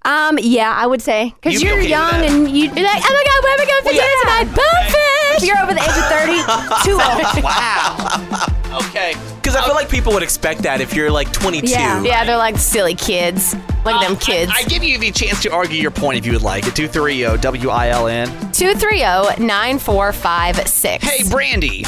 [0.08, 2.30] Um, yeah, I You'd say because be you're okay with young that.
[2.30, 4.48] and you, you're like, oh my god, where am I going for dinner tonight?
[4.56, 5.36] Bonefish.
[5.36, 6.40] If you're over the age of thirty,
[6.88, 7.44] too old.
[7.44, 8.80] Wow.
[8.88, 9.12] okay.
[9.36, 11.68] Because I feel like people would expect that if you're like 22.
[11.68, 12.02] Yeah.
[12.02, 13.54] yeah, they're like silly kids.
[13.84, 14.50] Look at them kids.
[14.54, 16.66] I give you the chance to argue your point if you would like.
[16.66, 18.28] At 230 W I L N.
[18.52, 21.04] 230 9456.
[21.04, 21.84] Hey, Brandy.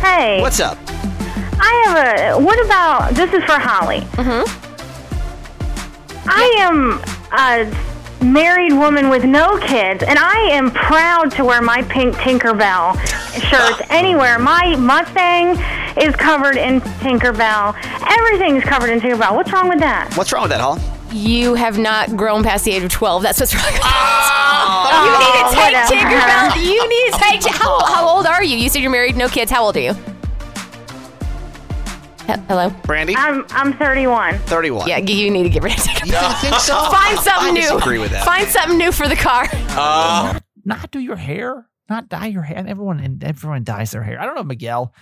[0.00, 0.76] Hey, What's up?
[1.60, 1.96] I have
[2.36, 2.44] a.
[2.44, 3.32] What about this?
[3.32, 4.00] Is for Holly.
[4.12, 4.44] Mm-hmm.
[6.30, 7.00] I am
[7.32, 7.64] a
[8.22, 12.94] married woman with no kids, and I am proud to wear my pink Tinkerbell
[13.34, 13.86] shirts ah.
[13.90, 14.38] anywhere.
[14.38, 15.50] My Mustang
[16.02, 17.76] is covered in Tinkerbell.
[18.18, 19.34] Everything's covered in Tinkerbell.
[19.34, 20.12] What's wrong with that?
[20.14, 20.78] What's wrong with that, Hall?
[21.12, 23.22] You have not grown past the age of 12.
[23.22, 23.64] That's what's wrong.
[23.64, 24.88] with ah.
[24.90, 24.94] that.
[24.94, 26.54] Oh, you need to take whatever.
[26.54, 26.74] Tinkerbell.
[26.74, 27.54] You need to take.
[27.54, 28.56] How, how old are you?
[28.56, 29.50] You said you're married, no kids.
[29.50, 29.94] How old are you?
[32.28, 32.70] He- Hello?
[32.84, 33.16] Brandy?
[33.16, 34.38] I'm I'm 31.
[34.40, 34.86] 31.
[34.86, 36.06] Yeah, you need to get rid of Tinkerbell.
[36.06, 36.74] You don't think so?
[36.90, 37.60] Find something I new.
[37.62, 38.24] disagree with that.
[38.24, 39.48] Find something new for the car.
[39.70, 42.62] Uh, not do your hair, not dye your hair.
[42.66, 44.20] Everyone and everyone dyes their hair.
[44.20, 44.92] I don't know if Miguel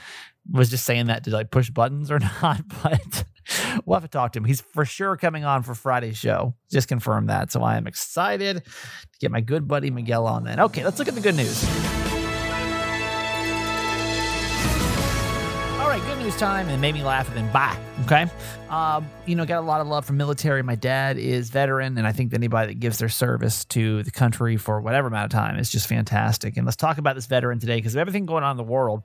[0.50, 3.24] was just saying that to like push buttons or not, but
[3.84, 4.44] we'll have to talk to him.
[4.44, 6.54] He's for sure coming on for Friday's show.
[6.70, 7.50] Just confirm that.
[7.50, 10.60] So I am excited to get my good buddy Miguel on then.
[10.60, 11.64] Okay, let's look at the good news.
[15.98, 17.85] Right, good news time, and made me laugh, and then bye.
[18.04, 18.26] Okay,
[18.68, 20.62] um, you know, got a lot of love from military.
[20.62, 24.58] My dad is veteran, and I think anybody that gives their service to the country
[24.58, 26.56] for whatever amount of time is just fantastic.
[26.56, 29.02] And let's talk about this veteran today because of everything going on in the world.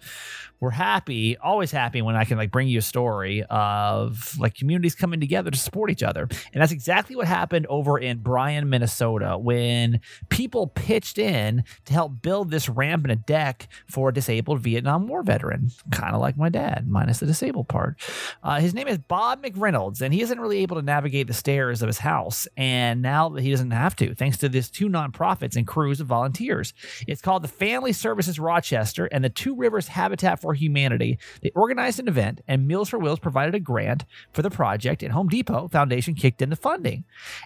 [0.59, 4.93] We're happy, always happy when I can like bring you a story of like communities
[4.93, 6.27] coming together to support each other.
[6.53, 12.21] And that's exactly what happened over in Byron, Minnesota, when people pitched in to help
[12.21, 16.37] build this ramp and a deck for a disabled Vietnam War veteran, kind of like
[16.37, 17.99] my dad, minus the disabled part.
[18.43, 21.81] Uh, his name is Bob McReynolds, and he isn't really able to navigate the stairs
[21.81, 22.47] of his house.
[22.57, 26.07] And now that he doesn't have to, thanks to these two nonprofits and crews of
[26.07, 26.73] volunteers.
[27.07, 31.19] It's called the Family Services Rochester and the Two Rivers Habitat for Humanity.
[31.41, 35.11] They organized an event, and Meals for Wheels provided a grant for the project, and
[35.11, 37.03] Home Depot Foundation kicked in the funding.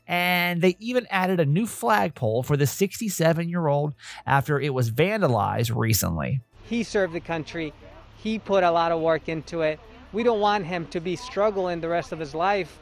[0.07, 3.93] And they even added a new flagpole for the 67 year old
[4.25, 6.41] after it was vandalized recently.
[6.69, 7.73] He served the country.
[8.17, 9.79] He put a lot of work into it.
[10.15, 12.79] We don't want him to be struggling the rest of his life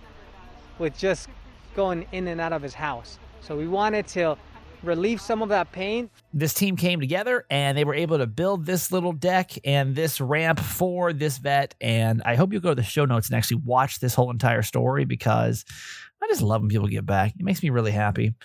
[0.77, 1.29] with just
[1.75, 3.17] going in and out of his house.
[3.41, 4.37] So we wanted to
[4.83, 6.11] relieve some of that pain.
[6.31, 10.21] this team came together and they were able to build this little deck and this
[10.21, 11.73] ramp for this vet.
[11.81, 14.61] And I hope you go to the show notes and actually watch this whole entire
[14.61, 15.65] story because
[16.21, 17.33] I just love when people give back.
[17.35, 18.35] It makes me really happy.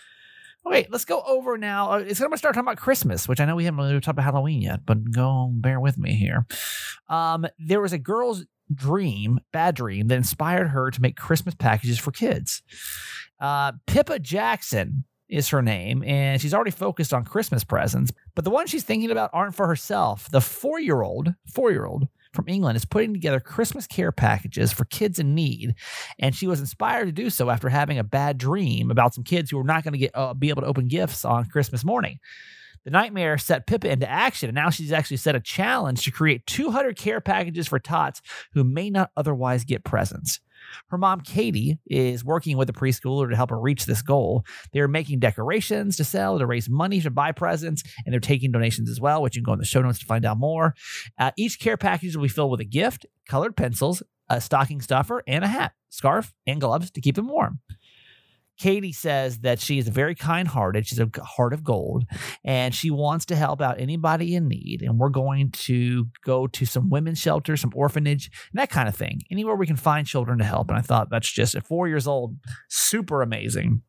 [0.66, 1.92] Okay, let's go over now.
[1.92, 4.08] Uh, It's going to start talking about Christmas, which I know we haven't really talked
[4.18, 6.46] about Halloween yet, but go bear with me here.
[7.08, 8.44] Um, there was a girl's
[8.74, 12.62] dream, bad dream, that inspired her to make Christmas packages for kids.
[13.40, 18.12] Uh, Pippa Jackson is her name, and she's already focused on Christmas presents.
[18.34, 20.30] But the ones she's thinking about aren't for herself.
[20.30, 24.72] The four year old, four year old from England is putting together Christmas care packages
[24.72, 25.74] for kids in need,
[26.18, 29.50] and she was inspired to do so after having a bad dream about some kids
[29.50, 32.18] who were not going to get uh, be able to open gifts on Christmas morning.
[32.84, 36.46] The nightmare set Pippa into action, and now she's actually set a challenge to create
[36.46, 38.22] 200 care packages for tots
[38.54, 40.40] who may not otherwise get presents.
[40.88, 44.44] Her mom, Katie, is working with a preschooler to help her reach this goal.
[44.72, 48.90] They're making decorations to sell to raise money to buy presents, and they're taking donations
[48.90, 50.74] as well, which you can go in the show notes to find out more.
[51.18, 55.22] Uh, each care package will be filled with a gift, colored pencils, a stocking stuffer,
[55.26, 57.60] and a hat, scarf, and gloves to keep them warm.
[58.58, 60.86] Katie says that she is very kind hearted.
[60.86, 62.04] She's a heart of gold
[62.44, 64.82] and she wants to help out anybody in need.
[64.82, 68.96] And we're going to go to some women's shelters, some orphanage, and that kind of
[68.96, 69.22] thing.
[69.30, 70.68] Anywhere we can find children to help.
[70.68, 72.36] And I thought that's just at four years old,
[72.68, 73.82] super amazing.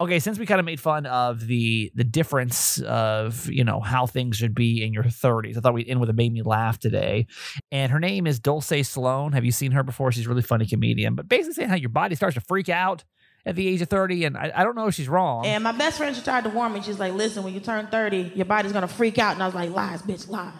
[0.00, 4.06] Okay, since we kind of made fun of the the difference of you know how
[4.06, 6.78] things should be in your 30s, I thought we'd end with a made me laugh
[6.78, 7.26] today.
[7.72, 9.32] And her name is Dulce Sloan.
[9.32, 10.12] Have you seen her before?
[10.12, 13.04] She's a really funny comedian, but basically saying how your body starts to freak out
[13.46, 15.46] at the age of 30, and I, I don't know if she's wrong.
[15.46, 16.82] And my best friend, she tried to warn me.
[16.82, 19.34] She's like, listen, when you turn 30, your body's gonna freak out.
[19.34, 20.52] And I was like, lies, bitch, lies.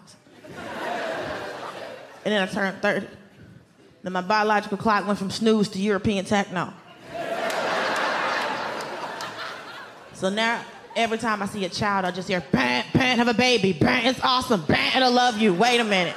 [2.24, 3.06] and then I turned 30.
[4.02, 6.72] Then my biological clock went from snooze to European techno.
[10.14, 10.64] so now,
[10.96, 14.06] every time I see a child, I just hear, bang, bang, have a baby, bang,
[14.06, 15.52] it's awesome, bang, it'll love you.
[15.52, 16.16] Wait a minute.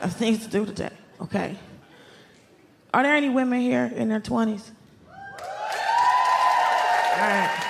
[0.00, 0.90] I have things to do today,
[1.20, 1.56] okay?
[2.94, 4.70] Are there any women here in their 20s?
[7.14, 7.68] All right.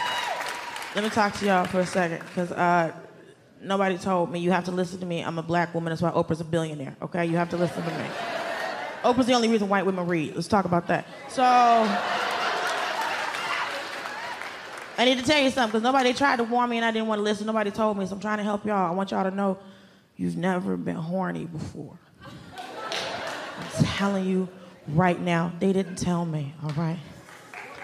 [0.96, 2.92] Let me talk to y'all for a second, because uh,
[3.60, 5.22] nobody told me you have to listen to me.
[5.22, 7.24] I'm a black woman, that's why Oprah's a billionaire, okay?
[7.24, 8.04] You have to listen to me.
[9.04, 10.34] Oprah's the only reason white women read.
[10.34, 11.06] Let's talk about that.
[11.28, 11.44] So,
[14.98, 17.06] I need to tell you something, because nobody tried to warn me and I didn't
[17.06, 17.46] want to listen.
[17.46, 18.90] Nobody told me, so I'm trying to help y'all.
[18.90, 19.56] I want y'all to know
[20.16, 21.96] you've never been horny before.
[22.20, 24.48] I'm telling you
[24.88, 26.98] right now, they didn't tell me, all right?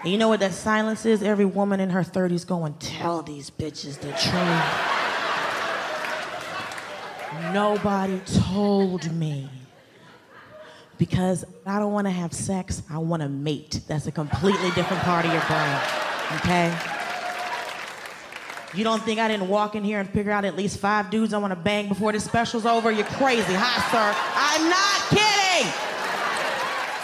[0.03, 1.21] And you know what that silence is?
[1.21, 4.99] Every woman in her 30s going, tell these bitches the truth.
[7.53, 9.49] Nobody told me.
[10.97, 13.81] Because I don't want to have sex, I want to mate.
[13.87, 15.77] That's a completely different part of your brain,
[16.37, 16.77] okay?
[18.73, 21.33] You don't think I didn't walk in here and figure out at least five dudes
[21.33, 22.91] I want to bang before this special's over?
[22.91, 23.53] You're crazy.
[23.55, 24.13] Hi, sir.
[24.35, 25.88] I'm not kidding.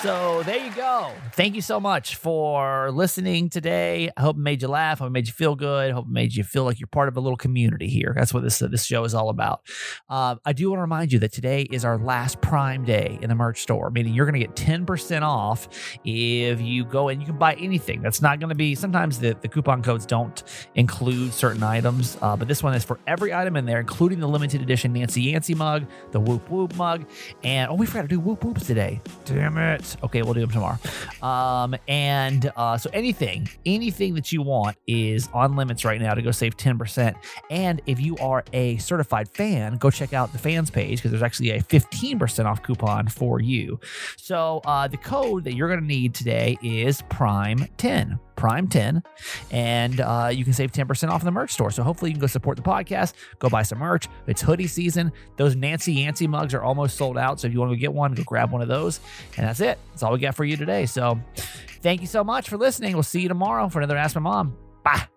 [0.05, 1.11] So there you go.
[1.31, 4.11] Thank you so much for listening today.
[4.15, 5.01] I hope it made you laugh.
[5.01, 5.89] I hope it made you feel good.
[5.89, 8.13] I hope it made you feel like you're part of a little community here.
[8.15, 9.61] That's what this this show is all about.
[10.07, 13.29] Uh, I do want to remind you that today is our last Prime Day in
[13.29, 15.67] the merch store, meaning you're going to get 10% off
[16.03, 18.03] if you go and you can buy anything.
[18.03, 20.43] That's not going to be, sometimes the, the coupon codes don't
[20.75, 24.27] include certain items, uh, but this one is for every item in there, including the
[24.27, 27.05] limited edition Nancy Yancy mug, the Whoop Whoop mug,
[27.43, 29.01] and oh, we forgot to do Whoop Whoops today.
[29.25, 29.94] Damn it.
[30.03, 30.77] Okay, we'll do them tomorrow.
[31.21, 36.21] Um, and uh, so anything, anything that you want is on limits right now to
[36.21, 37.15] go save 10%.
[37.49, 41.23] And if you are a certified fan, go check out the fans page because there's
[41.23, 43.79] actually a 15% off coupon for you.
[44.17, 48.19] So uh, the code that you're going to need today is Prime 10.
[48.45, 49.01] Prime 10,
[49.49, 51.71] and uh, you can save 10% off in the merch store.
[51.71, 54.07] So hopefully you can go support the podcast, go buy some merch.
[54.27, 55.11] It's hoodie season.
[55.35, 57.39] Those Nancy Yancy mugs are almost sold out.
[57.39, 58.99] So if you want to get one, go grab one of those.
[59.35, 59.79] And that's it.
[59.89, 60.85] That's all we got for you today.
[60.85, 61.19] So
[61.81, 62.93] thank you so much for listening.
[62.93, 64.55] We'll see you tomorrow for another Ask My Mom.
[64.83, 65.07] Bye.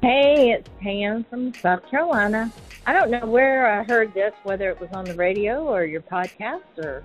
[0.00, 2.50] Hey, it's Pam from South Carolina.
[2.86, 6.02] I don't know where I heard this, whether it was on the radio or your
[6.02, 7.04] podcast or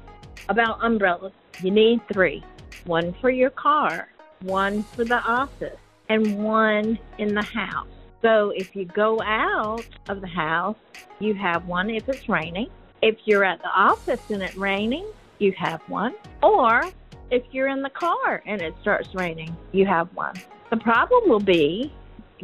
[0.50, 1.34] about umbrellas.
[1.62, 2.44] You need three
[2.86, 4.10] one for your car,
[4.42, 5.78] one for the office,
[6.10, 7.88] and one in the house.
[8.22, 10.78] So if you go out of the house,
[11.20, 12.68] you have one if it's raining.
[13.02, 15.08] If you're at the office and it's raining,
[15.40, 16.16] you have one.
[16.42, 16.92] Or
[17.30, 20.36] if you're in the car and it starts raining, you have one.
[20.70, 21.94] The problem will be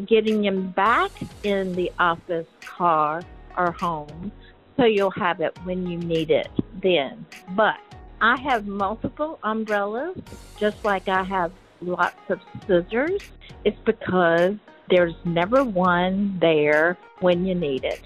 [0.05, 1.11] getting them back
[1.43, 3.21] in the office, car,
[3.57, 4.31] or home
[4.77, 6.47] so you'll have it when you need it
[6.81, 7.25] then.
[7.55, 7.75] But
[8.21, 10.17] I have multiple umbrellas,
[10.59, 11.51] just like I have
[11.85, 13.21] lots of scissors.
[13.65, 14.55] It's because
[14.89, 18.01] there's never one there when you need it.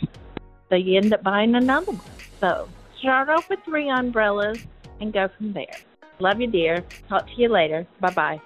[0.70, 2.02] So you end up buying another one.
[2.40, 2.68] So
[3.00, 4.60] start off with three umbrellas
[5.00, 5.76] and go from there.
[6.20, 6.84] Love you, dear.
[7.10, 7.88] Talk to you later.
[8.00, 8.42] Bye bye.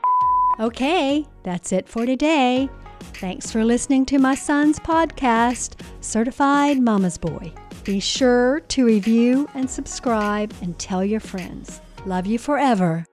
[0.59, 2.69] Okay, that's it for today.
[2.99, 7.53] Thanks for listening to my son's podcast, Certified Mama's Boy.
[7.83, 11.81] Be sure to review and subscribe and tell your friends.
[12.05, 13.05] Love you forever.